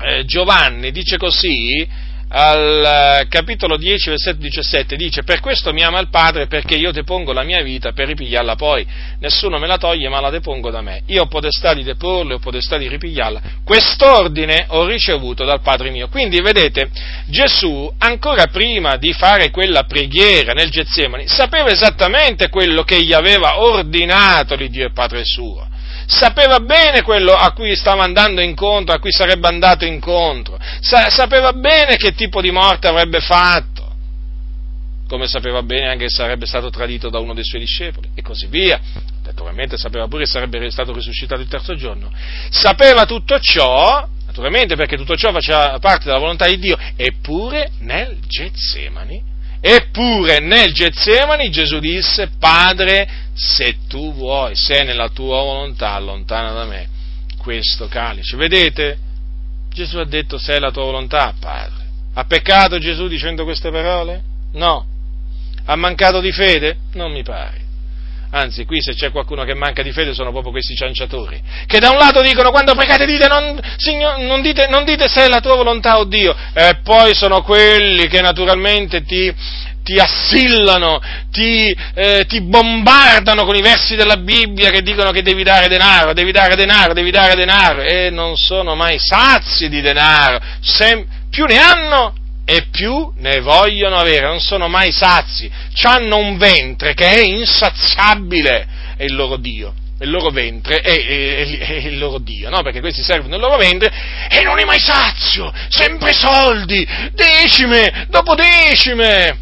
[0.00, 1.86] eh, Giovanni dice così
[2.28, 6.90] al eh, capitolo 10, versetto 17, dice, per questo mi ama il Padre, perché io
[6.90, 8.86] depongo la mia vita per ripigliarla poi,
[9.20, 11.02] nessuno me la toglie, ma la depongo da me.
[11.06, 13.40] Io ho potestà di deporla, ho potestà di ripigliarla.
[13.64, 16.08] Quest'ordine ho ricevuto dal Padre mio.
[16.08, 16.90] Quindi, vedete,
[17.26, 23.60] Gesù, ancora prima di fare quella preghiera nel Getsemani, sapeva esattamente quello che gli aveva
[23.60, 25.74] ordinato di Dio e Padre suo
[26.06, 31.52] sapeva bene quello a cui stava andando incontro, a cui sarebbe andato incontro, Sa- sapeva
[31.52, 33.94] bene che tipo di morte avrebbe fatto,
[35.08, 38.46] come sapeva bene anche che sarebbe stato tradito da uno dei suoi discepoli e così
[38.46, 38.80] via.
[39.24, 42.10] Naturalmente sapeva pure che sarebbe stato risuscitato il terzo giorno.
[42.50, 48.18] Sapeva tutto ciò, naturalmente perché tutto ciò faceva parte della volontà di Dio, eppure nel
[48.26, 56.52] Getsemani Eppure nel Getsemani Gesù disse, Padre, se tu vuoi, se nella tua volontà, allontana
[56.52, 56.88] da me
[57.38, 58.36] questo calice.
[58.36, 58.98] Vedete?
[59.72, 61.84] Gesù ha detto, se è la tua volontà, Padre.
[62.14, 64.22] Ha peccato Gesù dicendo queste parole?
[64.52, 64.86] No.
[65.64, 66.78] Ha mancato di fede?
[66.94, 67.65] Non mi pare.
[68.30, 71.90] Anzi, qui se c'è qualcuno che manca di fede sono proprio questi cianciatori, che da
[71.90, 75.40] un lato dicono quando pregate dite non, signor, non, dite, non dite se è la
[75.40, 79.32] tua volontà o Dio, e poi sono quelli che naturalmente ti,
[79.84, 81.00] ti assillano,
[81.30, 86.12] ti, eh, ti, bombardano con i versi della Bibbia che dicono che devi dare denaro,
[86.12, 91.44] devi dare denaro, devi dare denaro, e non sono mai sazi di denaro, Sem- più
[91.44, 92.14] ne hanno
[92.48, 95.50] e più ne vogliono avere, non sono mai sazi,
[95.82, 98.66] hanno un ventre che è insaziabile,
[98.96, 99.74] è il loro Dio.
[99.98, 102.62] Il loro ventre è, è, è il loro Dio, no?
[102.62, 103.90] Perché questi servono il loro ventre
[104.28, 109.38] e non è mai sazio, sempre soldi, decime dopo decime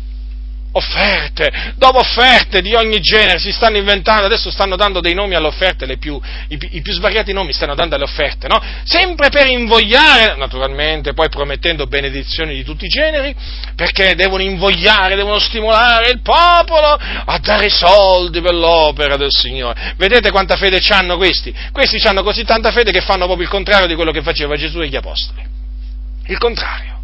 [0.77, 5.47] offerte, dopo offerte di ogni genere, si stanno inventando, adesso stanno dando dei nomi alle
[5.47, 8.61] offerte, più, i, i, più svariati nomi stanno dando alle offerte, no?
[8.85, 13.35] Sempre per invogliare, naturalmente, poi promettendo benedizioni di tutti i generi,
[13.77, 19.95] perché devono invogliare, devono stimolare il popolo a dare soldi per l'opera del Signore.
[19.97, 21.55] Vedete quanta fede hanno questi?
[21.73, 24.81] Questi hanno così tanta fede che fanno proprio il contrario di quello che faceva Gesù
[24.81, 25.43] e gli Apostoli.
[26.27, 27.01] Il contrario.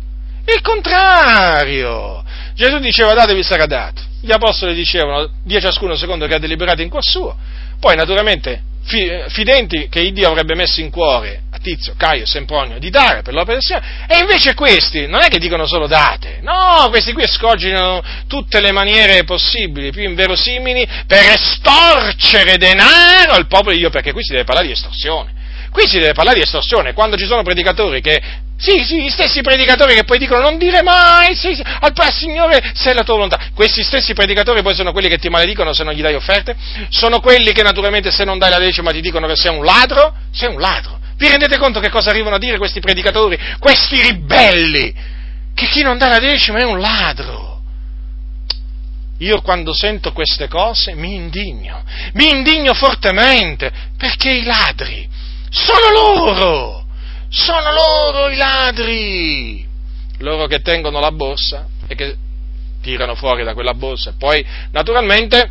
[0.46, 2.24] Il contrario!
[2.60, 4.02] Gesù diceva datevi sarà dato.
[4.20, 7.34] Gli apostoli dicevano dia ciascuno secondo che ha deliberato in cuor suo.
[7.80, 8.64] Poi naturalmente
[9.28, 13.32] fidenti che il Dio avrebbe messo in cuore a Tizio, Caio, Sempronio di dare per
[13.32, 17.26] l'opera del Signore, e invece questi non è che dicono solo date, no, questi qui
[17.26, 24.12] scoginano tutte le maniere possibili, più inverosimili, per estorcere denaro al popolo di Dio, perché
[24.12, 25.32] qui si deve parlare di estorsione.
[25.70, 28.20] Qui si deve parlare di estorsione, quando ci sono predicatori che
[28.58, 32.72] Sì, sì, gli stessi predicatori che poi dicono non dire mai sì, sì, al, Signore
[32.74, 33.38] se la tua volontà.
[33.54, 36.54] Questi stessi predicatori poi sono quelli che ti maledicono se non gli dai offerte,
[36.90, 40.14] sono quelli che naturalmente se non dai la decima ti dicono che sei un ladro,
[40.30, 40.98] sei un ladro.
[41.16, 44.94] Vi rendete conto che cosa arrivano a dire questi predicatori, questi ribelli?
[45.54, 47.60] Che chi non dà la decima è un ladro.
[49.18, 51.82] Io quando sento queste cose mi indigno,
[52.14, 55.08] mi indigno fortemente, perché i ladri
[55.50, 56.84] sono loro
[57.28, 59.68] sono loro i ladri!
[60.18, 62.16] Loro che tengono la borsa e che
[62.82, 65.50] tirano fuori da quella borsa poi naturalmente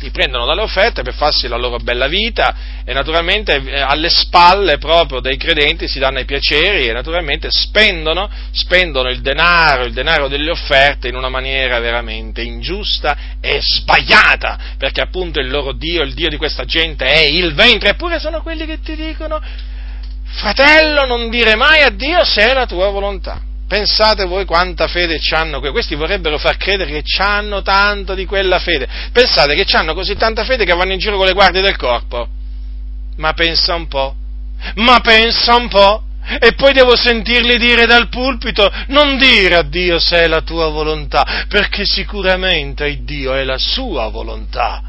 [0.00, 4.78] li prendono dalle offerte per farsi la loro bella vita e naturalmente eh, alle spalle
[4.78, 10.28] proprio dei credenti si danno i piaceri e naturalmente spendono, spendono il denaro, il denaro
[10.28, 16.14] delle offerte in una maniera veramente ingiusta e sbagliata, perché appunto il loro Dio, il
[16.14, 19.40] Dio di questa gente è il ventre, eppure sono quelli che ti dicono
[20.26, 23.52] fratello, non dire mai a Dio se è la tua volontà.
[23.66, 28.86] Pensate voi quanta fede hanno questi vorrebbero far credere che hanno tanto di quella fede.
[29.12, 32.28] Pensate che hanno così tanta fede che vanno in giro con le guardie del corpo.
[33.16, 34.14] Ma pensa un po',
[34.76, 36.02] ma pensa un po',
[36.40, 40.68] e poi devo sentirli dire dal pulpito, non dire a Dio se è la tua
[40.68, 44.82] volontà, perché sicuramente Dio è la sua volontà.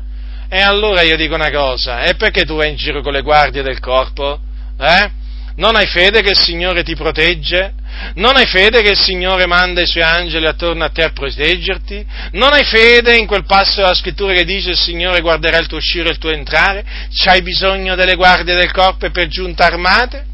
[0.48, 3.64] E allora io dico una cosa, e perché tu vai in giro con le guardie
[3.64, 4.40] del corpo?
[4.80, 5.12] Eh?
[5.58, 7.74] Non hai fede che il Signore ti protegge?
[8.16, 12.06] Non hai fede che il Signore manda i suoi angeli attorno a te a proteggerti?
[12.32, 15.78] Non hai fede in quel passo della scrittura che dice il Signore guarderà il tuo
[15.78, 16.84] uscire e il tuo entrare?
[17.14, 20.26] C'hai bisogno delle guardie del corpo e per giunta armate?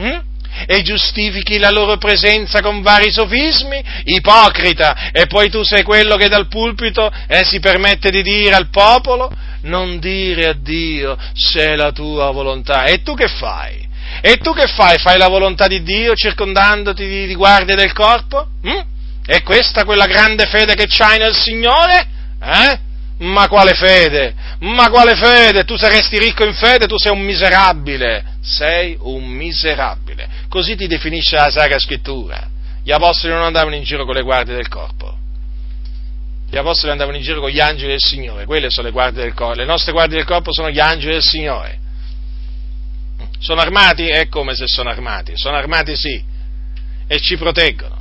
[0.00, 0.18] Mm?
[0.66, 3.82] e giustifichi la loro presenza con vari sofismi?
[4.04, 5.10] Ipocrita!
[5.12, 9.30] E poi tu sei quello che dal pulpito eh, si permette di dire al popolo?
[9.62, 12.84] Non dire a Dio se è la tua volontà.
[12.84, 13.88] E tu che fai?
[14.20, 14.98] E tu che fai?
[14.98, 18.46] Fai la volontà di Dio circondandoti di, di guardie del corpo?
[18.62, 18.80] Hm?
[19.24, 22.06] È questa quella grande fede che c'hai nel Signore?
[22.42, 22.78] Eh?
[23.18, 24.34] Ma quale fede?
[24.60, 25.64] Ma quale fede?
[25.64, 28.24] Tu saresti ricco in fede, tu sei un miserabile.
[28.40, 30.28] Sei un miserabile.
[30.48, 32.48] Così ti definisce la Sacra Scrittura.
[32.82, 35.16] Gli apostoli non andavano in giro con le guardie del corpo.
[36.50, 38.46] Gli apostoli andavano in giro con gli angeli del Signore.
[38.46, 39.54] Quelle sono le guardie del corpo.
[39.54, 41.78] Le nostre guardie del corpo sono gli angeli del Signore.
[43.40, 44.06] Sono armati?
[44.06, 45.32] È come se sono armati.
[45.34, 46.22] Sono armati sì.
[47.06, 47.98] E ci proteggono.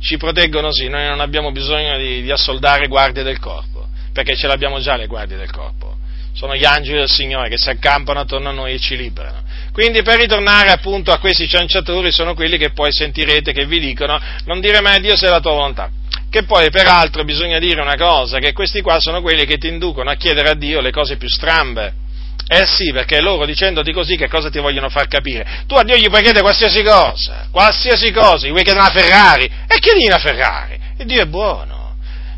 [0.00, 0.88] Ci proteggono sì.
[0.88, 5.06] Noi non abbiamo bisogno di, di assoldare guardie del corpo, perché ce l'abbiamo già le
[5.06, 5.96] guardie del corpo.
[6.34, 9.42] Sono gli angeli del Signore che si accampano attorno a noi e ci liberano.
[9.72, 14.18] Quindi per ritornare appunto a questi cianciatori sono quelli che poi sentirete che vi dicono
[14.46, 15.90] non dire mai a Dio se è la tua volontà.
[16.28, 20.10] Che poi peraltro bisogna dire una cosa, che questi qua sono quelli che ti inducono
[20.10, 22.00] a chiedere a Dio le cose più strambe
[22.48, 25.64] eh sì, perché loro dicendoti così che cosa ti vogliono far capire?
[25.66, 29.44] Tu a Dio gli puoi chiedere qualsiasi cosa, qualsiasi cosa, gli vuoi chiedere una Ferrari,
[29.44, 31.80] e chiedi una Ferrari, e Dio è buono.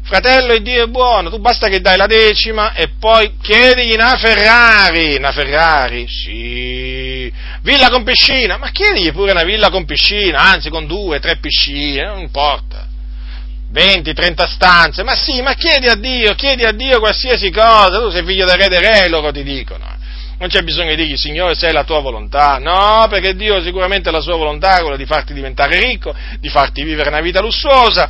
[0.02, 4.16] Fratello, il Dio è buono, tu basta che dai la decima e poi chiedigli una
[4.18, 7.32] Ferrari, una Ferrari, sì,
[7.62, 12.04] villa con piscina, ma chiedigli pure una villa con piscina, anzi con due, tre piscine,
[12.04, 12.92] non importa.
[13.74, 18.08] 20, 30 stanze, ma sì, ma chiedi a Dio, chiedi a Dio qualsiasi cosa, tu
[18.08, 19.84] sei figlio del re dei re, loro ti dicono.
[20.38, 22.58] Non c'è bisogno di dirgli, Signore, se è la tua volontà.
[22.58, 26.84] No, perché Dio sicuramente la sua volontà è quella di farti diventare ricco, di farti
[26.84, 28.08] vivere una vita lussuosa,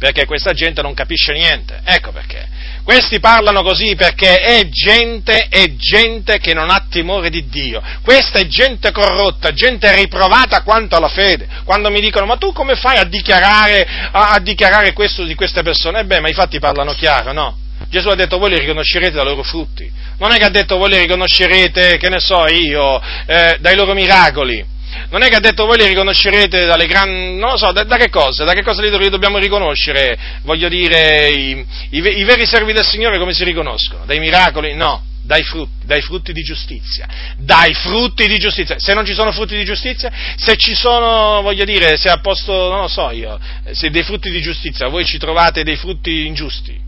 [0.00, 1.78] perché questa gente non capisce niente.
[1.84, 2.48] Ecco perché.
[2.82, 7.82] Questi parlano così perché è gente, è gente che non ha timore di Dio.
[8.02, 11.46] Questa è gente corrotta, gente riprovata quanto alla fede.
[11.64, 15.62] Quando mi dicono, ma tu come fai a dichiarare, a, a dichiarare questo di queste
[15.62, 16.00] persone?
[16.00, 17.58] E beh, ma i fatti parlano chiaro, no?
[17.90, 19.90] Gesù ha detto voi li riconoscerete dai loro frutti.
[20.16, 23.92] Non è che ha detto voi li riconoscerete, che ne so io, eh, dai loro
[23.92, 24.64] miracoli.
[25.08, 27.38] Non è che ha detto voi li riconoscerete dalle grandi...
[27.38, 28.44] non lo so, da, da, che cosa?
[28.44, 30.18] Da che cosa li, dobbiamo riconoscere?
[30.42, 34.04] Voglio dire, i, i, i, veri servi del Signore come si riconoscono?
[34.04, 34.74] Dai miracoli?
[34.74, 37.08] No, dai frutti, dai frutti di giustizia.
[37.36, 38.78] Dai frutti di giustizia.
[38.78, 42.52] Se non ci sono frutti di giustizia, se ci sono, voglio dire, se a posto,
[42.68, 43.38] non lo so io,
[43.70, 46.78] se dei frutti di giustizia voi ci trovate dei frutti ingiusti,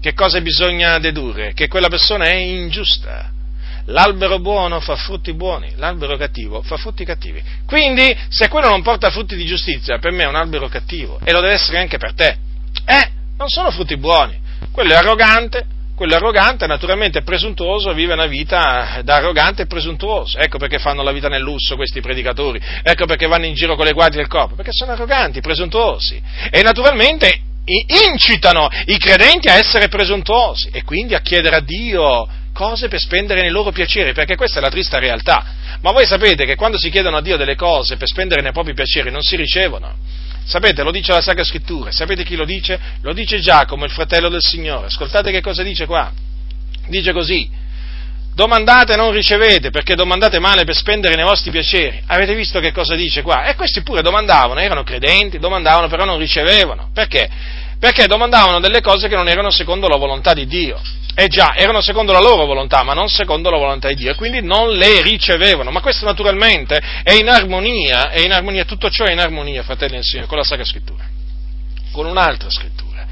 [0.00, 1.52] che cosa bisogna dedurre?
[1.54, 3.32] Che quella persona è ingiusta.
[3.90, 7.42] L'albero buono fa frutti buoni, l'albero cattivo fa frutti cattivi.
[7.66, 11.32] Quindi, se quello non porta frutti di giustizia, per me è un albero cattivo e
[11.32, 12.36] lo deve essere anche per te.
[12.84, 14.38] Eh, non sono frutti buoni.
[14.70, 15.64] Quello è arrogante,
[15.94, 20.38] quello arrogante, naturalmente presuntuoso, vive una vita da arrogante e presuntuoso.
[20.38, 23.86] Ecco perché fanno la vita nel lusso questi predicatori, ecco perché vanno in giro con
[23.86, 26.22] le guardie del corpo, perché sono arroganti, presuntuosi.
[26.50, 27.40] E naturalmente
[28.08, 32.28] incitano i credenti a essere presuntuosi e quindi a chiedere a Dio
[32.58, 35.54] cose per spendere nei loro piaceri, perché questa è la triste realtà.
[35.80, 38.74] Ma voi sapete che quando si chiedono a Dio delle cose per spendere nei propri
[38.74, 39.94] piaceri non si ricevono.
[40.44, 41.92] Sapete, lo dice la Sacra Scrittura.
[41.92, 42.76] Sapete chi lo dice?
[43.02, 44.86] Lo dice Giacomo, il fratello del Signore.
[44.86, 46.10] Ascoltate che cosa dice qua.
[46.88, 47.48] Dice così.
[48.34, 52.02] Domandate e non ricevete, perché domandate male per spendere nei vostri piaceri.
[52.06, 53.44] Avete visto che cosa dice qua?
[53.44, 56.90] E questi pure domandavano, erano credenti, domandavano, però non ricevevano.
[56.92, 57.28] Perché?
[57.78, 60.80] Perché domandavano delle cose che non erano secondo la volontà di Dio.
[61.20, 64.40] Eh già, erano secondo la loro volontà, ma non secondo la volontà di Dio, quindi
[64.40, 65.72] non le ricevevano.
[65.72, 69.96] Ma questo naturalmente è in armonia, è in armonia, tutto ciò è in armonia, fratelli
[69.96, 71.04] e signori, con la Sacra Scrittura,
[71.90, 73.04] con un'altra scrittura,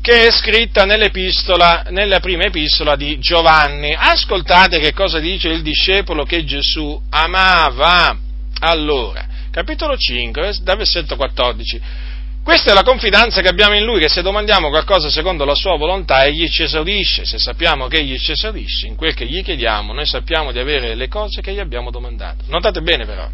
[0.00, 3.94] che è scritta nella prima epistola di Giovanni.
[3.94, 8.16] Ascoltate che cosa dice il discepolo che Gesù amava.
[8.60, 12.08] Allora, capitolo 5, da versetto 14.
[12.50, 15.76] Questa è la confidenza che abbiamo in Lui, che se domandiamo qualcosa secondo la Sua
[15.76, 17.24] volontà, Egli ci esaudisce.
[17.24, 20.96] Se sappiamo che Egli ci esaudisce, in quel che gli chiediamo, noi sappiamo di avere
[20.96, 22.42] le cose che gli abbiamo domandato.
[22.48, 23.28] Notate bene però,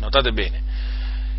[0.00, 0.62] notate bene,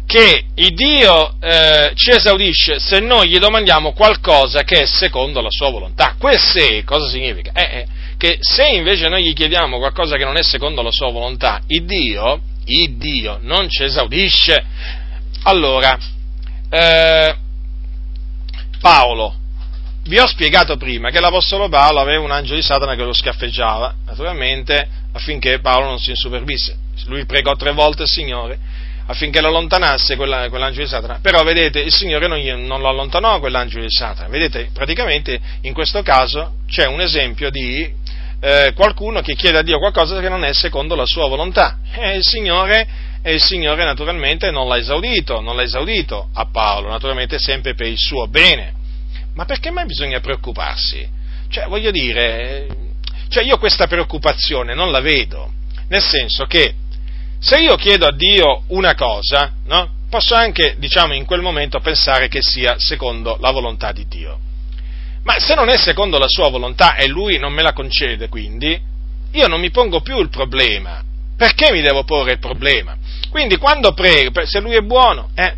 [0.05, 5.51] che il Dio eh, ci esaudisce se noi gli domandiamo qualcosa che è secondo la
[5.51, 6.15] Sua volontà.
[6.17, 7.51] Quel se cosa significa?
[7.51, 7.87] Eh, eh,
[8.17, 11.83] che se invece noi gli chiediamo qualcosa che non è secondo la Sua volontà, il
[11.83, 14.63] Dio, il Dio non ci esaudisce.
[15.43, 15.99] Allora,
[16.69, 17.35] eh,
[18.79, 19.35] Paolo,
[20.03, 23.95] vi ho spiegato prima che l'Apostolo Paolo aveva un angelo di Satana che lo scaffeggiava,
[24.05, 26.77] naturalmente affinché Paolo non si insuperbisse.
[27.05, 28.57] Lui pregò tre volte il Signore
[29.07, 33.39] affinché lo allontanasse quella, quell'angelo di Satana, però vedete il Signore non, non lo allontanò
[33.39, 37.91] quell'angelo di Satana, vedete praticamente in questo caso c'è un esempio di
[38.39, 41.79] eh, qualcuno che chiede a Dio qualcosa che non è secondo la sua volontà.
[41.95, 42.87] E il Signore
[43.27, 47.87] e il Signore naturalmente non l'ha esaudito, non l'ha esaudito a Paolo, naturalmente sempre per
[47.87, 48.71] il suo bene.
[49.33, 51.09] Ma perché mai bisogna preoccuparsi?
[51.49, 52.67] Cioè, voglio dire,
[53.29, 55.51] cioè io questa preoccupazione non la vedo,
[55.87, 56.75] nel senso che
[57.39, 59.89] se io chiedo a Dio una cosa, no?
[60.07, 64.37] posso anche, diciamo, in quel momento pensare che sia secondo la volontà di Dio.
[65.23, 68.79] Ma se non è secondo la sua volontà e lui non me la concede, quindi,
[69.31, 71.01] io non mi pongo più il problema.
[71.35, 72.95] Perché mi devo porre il problema?
[73.35, 75.55] Quindi quando prego, se lui è buono, eh,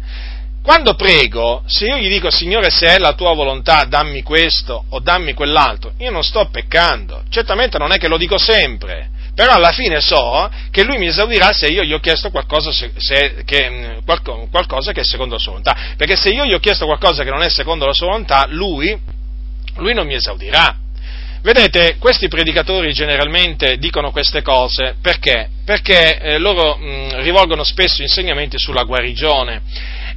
[0.63, 4.99] quando prego, se io gli dico Signore se è la tua volontà dammi questo o
[4.99, 9.71] dammi quell'altro, io non sto peccando, certamente non è che lo dico sempre, però alla
[9.73, 14.01] fine so che lui mi esaudirà se io gli ho chiesto qualcosa, se, se, che,
[14.49, 17.29] qualcosa che è secondo la sua volontà, perché se io gli ho chiesto qualcosa che
[17.29, 18.99] non è secondo la sua volontà, lui,
[19.75, 20.77] lui non mi esaudirà.
[21.41, 25.49] Vedete, questi predicatori generalmente dicono queste cose perché?
[25.63, 29.61] Perché eh, loro mh, rivolgono spesso insegnamenti sulla guarigione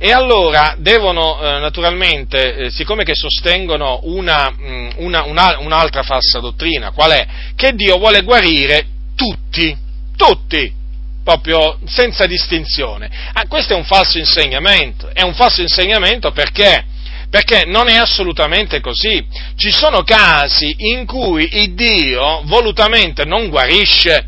[0.02, 6.40] e allora devono eh, naturalmente, eh, siccome che sostengono una, mh, una, una, un'altra falsa
[6.40, 7.26] dottrina, qual è?
[7.54, 9.76] Che Dio vuole guarire tutti,
[10.16, 10.72] tutti,
[11.22, 13.10] proprio senza distinzione.
[13.34, 16.82] Ah, questo è un falso insegnamento, è un falso insegnamento perché?
[17.30, 19.24] Perché non è assolutamente così.
[19.56, 24.26] Ci sono casi in cui il Dio volutamente non guarisce.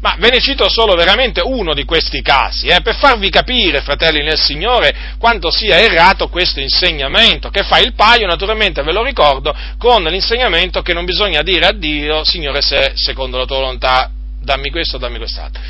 [0.00, 4.22] Ma ve ne cito solo veramente uno di questi casi, eh, per farvi capire, fratelli
[4.22, 9.54] nel Signore, quanto sia errato questo insegnamento, che fa il paio, naturalmente ve lo ricordo,
[9.76, 14.10] con l'insegnamento che non bisogna dire a Dio, Signore, se secondo la tua volontà
[14.40, 15.60] dammi questo, dammi quest'altro.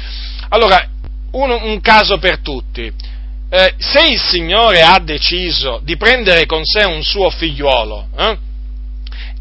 [0.50, 0.88] Allora,
[1.32, 2.92] un, un caso per tutti
[3.50, 8.38] eh, se il Signore ha deciso di prendere con sé un suo figliuolo eh,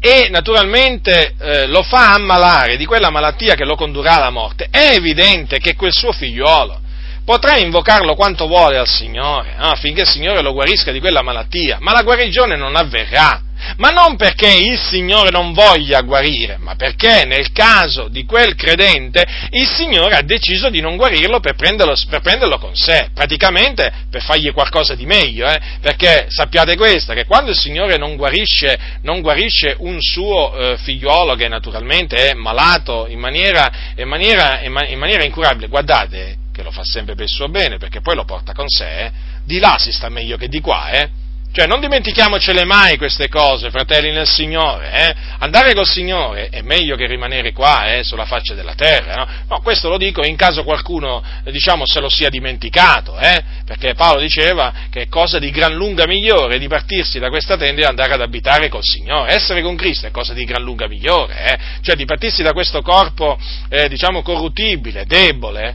[0.00, 4.94] e naturalmente eh, lo fa ammalare di quella malattia che lo condurrà alla morte, è
[4.94, 6.80] evidente che quel suo figliuolo
[7.24, 11.92] potrà invocarlo quanto vuole al Signore affinché il Signore lo guarisca di quella malattia, ma
[11.92, 13.40] la guarigione non avverrà
[13.76, 19.26] ma non perché il Signore non voglia guarire, ma perché nel caso di quel credente
[19.50, 24.22] il Signore ha deciso di non guarirlo per prenderlo, per prenderlo con sé, praticamente per
[24.22, 25.60] fargli qualcosa di meglio, eh?
[25.80, 31.34] perché sappiate questo, che quando il Signore non guarisce, non guarisce un suo eh, figliuolo
[31.34, 36.82] che naturalmente è malato in maniera, in, maniera, in maniera incurabile, guardate che lo fa
[36.84, 39.12] sempre per il suo bene, perché poi lo porta con sé, eh?
[39.44, 41.19] di là si sta meglio che di qua, eh?
[41.52, 44.92] Cioè, non dimentichiamocele mai queste cose, fratelli nel Signore.
[44.92, 45.14] Eh?
[45.38, 49.14] Andare col Signore è meglio che rimanere qua, eh, sulla faccia della terra.
[49.16, 49.26] No?
[49.48, 49.60] no?
[49.60, 53.42] questo lo dico in caso qualcuno, eh, diciamo, se lo sia dimenticato, eh?
[53.64, 57.82] perché Paolo diceva che è cosa di gran lunga migliore di partirsi da questa tenda
[57.82, 59.34] e andare ad abitare col Signore.
[59.34, 61.58] Essere con Cristo è cosa di gran lunga migliore, eh?
[61.82, 63.36] cioè di partirsi da questo corpo,
[63.68, 65.74] eh, diciamo, corruttibile, debole,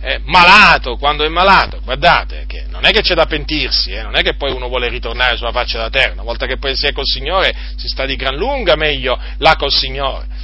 [0.00, 0.20] eh?
[0.24, 4.22] malato, quando è malato, guardate che non è che c'è da pentirsi, eh, non è
[4.22, 6.92] che poi uno vuole ritornare sulla faccia della terra, una volta che poi si è
[6.92, 10.36] col Signore si sta di gran lunga meglio là col Signore.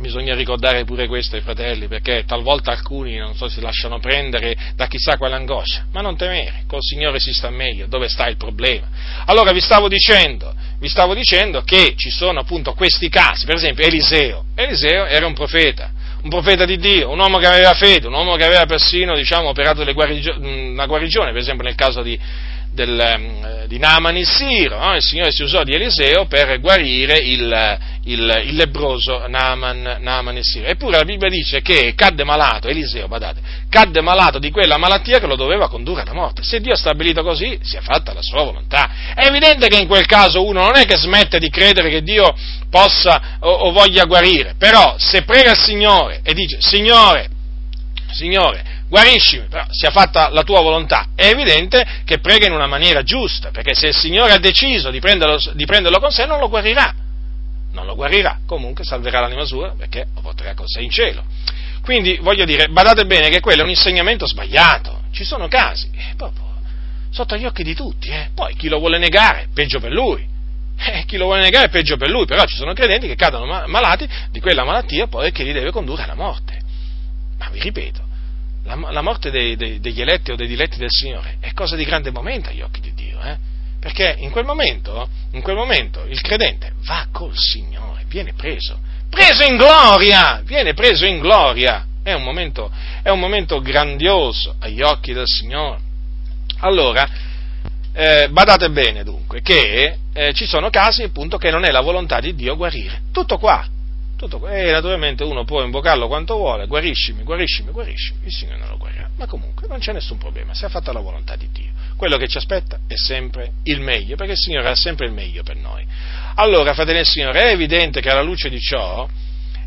[0.00, 4.86] Bisogna ricordare pure questo ai fratelli, perché talvolta alcuni, non so, si lasciano prendere da
[4.86, 8.88] chissà quale angoscia, ma non temere, col Signore si sta meglio, dove sta il problema?
[9.26, 13.84] Allora vi stavo dicendo, vi stavo dicendo che ci sono appunto questi casi, per esempio
[13.84, 15.90] Eliseo, Eliseo era un profeta,
[16.22, 19.48] un profeta di Dio, un uomo che aveva fede, un uomo che aveva persino, diciamo,
[19.48, 22.18] operato guarigio- una guarigione, per esempio nel caso di,
[22.72, 24.94] del, eh, di Naaman il Siro, no?
[24.94, 30.44] il Signore si usò di Eliseo per guarire il, il, il lebroso Naaman, Naaman, il
[30.44, 30.66] Siro.
[30.66, 35.26] Eppure la Bibbia dice che cadde malato, Eliseo, badate, cadde malato di quella malattia che
[35.26, 36.42] lo doveva condurre alla morte.
[36.42, 38.90] Se Dio ha stabilito così, si è fatta la sua volontà.
[39.14, 42.34] È evidente che in quel caso uno non è che smette di credere che Dio
[42.70, 47.28] possa o, o voglia guarire, però se prega il Signore e dice, Signore,
[48.12, 51.06] Signore, guariscimi, però sia fatta la tua volontà.
[51.14, 54.98] È evidente che prega in una maniera giusta, perché se il Signore ha deciso di
[54.98, 56.92] prenderlo, di prenderlo con sé, non lo guarirà.
[57.72, 61.22] Non lo guarirà, comunque salverà l'anima sua perché lo porterà con sé in cielo.
[61.82, 65.02] Quindi voglio dire, badate bene che quello è un insegnamento sbagliato.
[65.12, 66.48] Ci sono casi, eh, proprio
[67.12, 68.30] sotto gli occhi di tutti, eh.
[68.34, 70.26] poi chi lo vuole negare, peggio per lui.
[70.82, 74.08] Eh, chi lo vuole negare peggio per lui, però ci sono credenti che cadono malati
[74.30, 76.58] di quella malattia poi che li deve condurre alla morte.
[77.38, 78.02] Ma vi ripeto,
[78.64, 81.84] la, la morte dei, dei, degli eletti o dei diletti del Signore è cosa di
[81.84, 83.36] grande momento agli occhi di Dio, eh?
[83.80, 89.42] perché in quel, momento, in quel momento il credente va col Signore, viene preso, preso
[89.44, 92.70] in gloria, viene preso in gloria, è un momento,
[93.02, 95.80] è un momento grandioso agli occhi del Signore.
[96.58, 97.08] Allora,
[97.92, 102.20] eh, badate bene dunque che eh, ci sono casi appunto che non è la volontà
[102.20, 103.02] di Dio guarire.
[103.12, 103.66] Tutto qua,
[104.28, 108.76] tutto, e naturalmente uno può invocarlo quanto vuole, guariscimi, guariscimi, guariscimi, il Signore non lo
[108.76, 109.08] guarirà.
[109.16, 111.70] Ma comunque non c'è nessun problema, si è fatta la volontà di Dio.
[111.96, 115.42] Quello che ci aspetta è sempre il meglio, perché il Signore ha sempre il meglio
[115.42, 115.86] per noi.
[116.34, 119.08] Allora, fratelli del Signore, è evidente che alla luce di ciò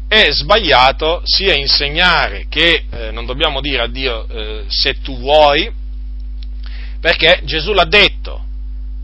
[0.07, 5.71] è sbagliato sia insegnare che eh, non dobbiamo dire a Dio eh, se tu vuoi,
[6.99, 8.42] perché Gesù l'ha detto,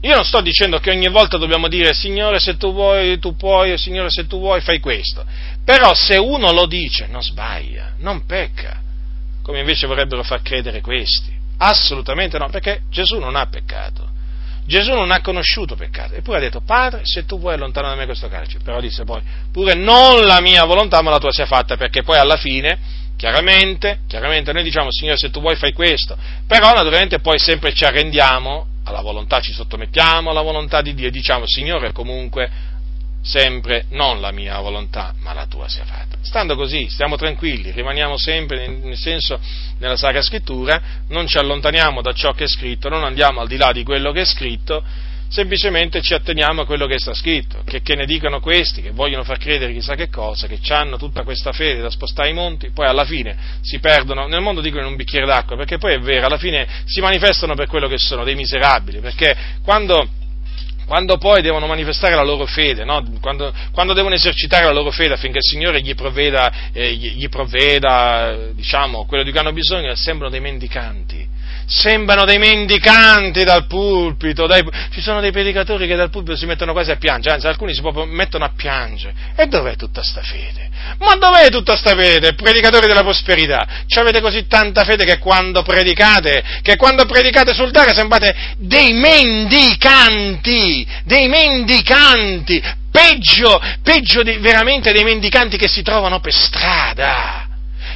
[0.01, 3.77] io non sto dicendo che ogni volta dobbiamo dire Signore se tu vuoi, tu puoi,
[3.77, 5.25] Signore se tu vuoi, fai questo.
[5.65, 8.79] Però se uno lo dice non sbaglia, non pecca,
[9.41, 11.37] come invece vorrebbero far credere questi.
[11.57, 14.07] Assolutamente no, perché Gesù non ha peccato.
[14.65, 18.05] Gesù non ha conosciuto peccato, eppure ha detto, Padre, se tu vuoi allontana da me
[18.05, 19.19] questo carcere, però disse poi,
[19.51, 22.77] pure non la mia volontà ma la tua sia fatta, perché poi alla fine,
[23.17, 27.83] chiaramente, chiaramente noi diciamo, Signore, se tu vuoi fai questo, però naturalmente poi sempre ci
[27.83, 32.49] arrendiamo alla volontà, ci sottomettiamo alla volontà di Dio e diciamo, Signore, comunque,
[33.21, 36.17] sempre non la mia volontà, ma la tua sia fatta.
[36.21, 39.39] Stando così, stiamo tranquilli, rimaniamo sempre nel senso
[39.79, 43.57] nella Sacra Scrittura, non ci allontaniamo da ciò che è scritto, non andiamo al di
[43.57, 44.83] là di quello che è scritto,
[45.29, 49.23] semplicemente ci atteniamo a quello che sta scritto, che, che ne dicano questi, che vogliono
[49.23, 52.87] far credere chissà che cosa, che hanno tutta questa fede da spostare i monti, poi
[52.87, 56.25] alla fine si perdono, nel mondo dicono in un bicchiere d'acqua, perché poi è vero,
[56.25, 60.17] alla fine si manifestano per quello che sono, dei miserabili, perché quando
[60.89, 63.05] quando poi devono manifestare la loro fede, no?
[63.21, 67.29] quando, quando, devono esercitare la loro fede affinché il Signore gli provveda, eh, gli, gli
[67.29, 71.28] provveda diciamo, quello di cui hanno bisogno, sembrano dei mendicanti
[71.69, 76.73] sembrano dei mendicanti dal pulpito, dai, ci sono dei predicatori che dal pulpito si mettono
[76.73, 79.13] quasi a piangere, anzi alcuni si proprio mettono a piangere.
[79.35, 80.69] E dov'è tutta sta fede?
[80.97, 82.33] Ma dov'è tutta sta fede?
[82.33, 87.69] Predicatori della prosperità, ci avete così tanta fede che quando predicate, che quando predicate sul
[87.69, 92.61] dare sembrate dei mendicanti, dei mendicanti,
[92.91, 97.38] peggio, peggio di, veramente dei mendicanti che si trovano per strada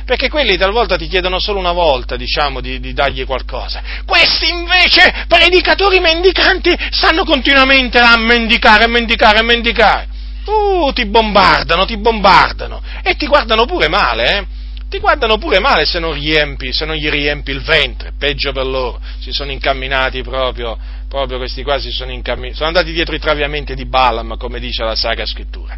[0.05, 3.81] perché quelli talvolta ti chiedono solo una volta, diciamo, di, di dargli qualcosa.
[4.05, 10.07] Questi invece, predicatori mendicanti, stanno continuamente a mendicare, a mendicare, a mendicare.
[10.45, 14.45] Uh, ti bombardano, ti bombardano e ti guardano pure male, eh?
[14.89, 18.67] Ti guardano pure male se non, riempi, se non gli riempi il ventre, peggio per
[18.67, 19.01] loro.
[19.19, 20.77] Si sono incamminati proprio,
[21.07, 24.83] proprio questi qua si sono incamminati, sono andati dietro i traviamenti di Balaam, come dice
[24.83, 25.75] la Sacra Scrittura.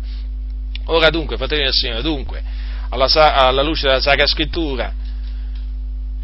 [0.88, 2.44] Ora dunque, fratelli del Signore, dunque,
[2.90, 4.94] alla, alla luce della Sacra Scrittura,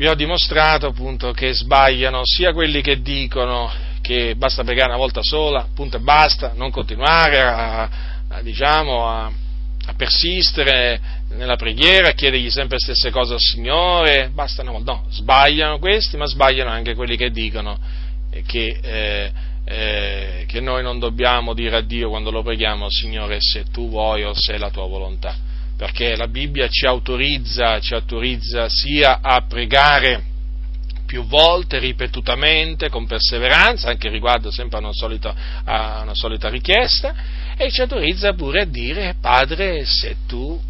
[0.01, 5.21] vi ho dimostrato appunto che sbagliano sia quelli che dicono che basta pregare una volta
[5.21, 7.89] sola, appunto e basta, non continuare a,
[8.27, 10.99] a, diciamo, a, a persistere
[11.29, 15.77] nella preghiera, a chiedergli sempre le stesse cose al Signore, basta una volta, no, sbagliano
[15.77, 17.77] questi, ma sbagliano anche quelli che dicono
[18.45, 19.31] che, eh,
[19.65, 24.23] eh, che noi non dobbiamo dire a Dio quando lo preghiamo, Signore, se tu vuoi
[24.23, 25.49] o se è la tua volontà
[25.81, 30.21] perché la Bibbia ci autorizza, ci autorizza sia a pregare
[31.07, 35.33] più volte, ripetutamente, con perseveranza, anche riguardo sempre a una solita,
[35.63, 37.15] a una solita richiesta,
[37.57, 40.61] e ci autorizza pure a dire, Padre, se tu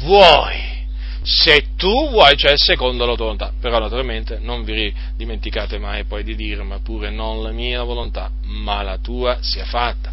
[0.00, 0.80] vuoi.
[1.22, 3.54] Se tu vuoi, cioè secondo la tua volontà.
[3.58, 8.30] Però naturalmente non vi dimenticate mai poi di dire, ma pure non la mia volontà,
[8.44, 10.12] ma la tua sia fatta.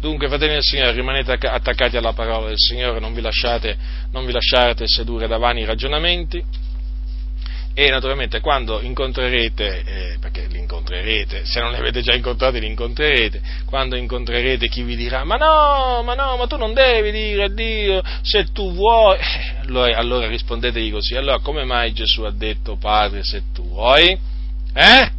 [0.00, 3.76] Dunque, fratelli del Signore, rimanete attaccati alla parola del Signore, non vi lasciate,
[4.12, 6.44] non vi lasciate sedurre da vani ragionamenti,
[7.78, 12.68] e naturalmente quando incontrerete, eh, perché li incontrerete, se non li avete già incontrati li
[12.68, 17.44] incontrerete, quando incontrerete chi vi dirà ma no, ma no, ma tu non devi dire
[17.44, 22.30] a Dio se tu vuoi, eh, allora, allora rispondetegli così, allora come mai Gesù ha
[22.30, 24.18] detto Padre se tu vuoi?
[24.72, 25.10] Eh?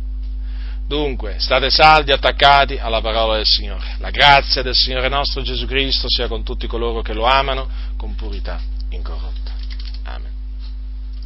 [0.88, 3.98] Dunque, state saldi, attaccati alla parola del Signore.
[4.00, 8.16] La grazia del Signore nostro Gesù Cristo sia con tutti coloro che lo amano con
[8.16, 8.58] purità
[8.90, 9.37] incorrotta.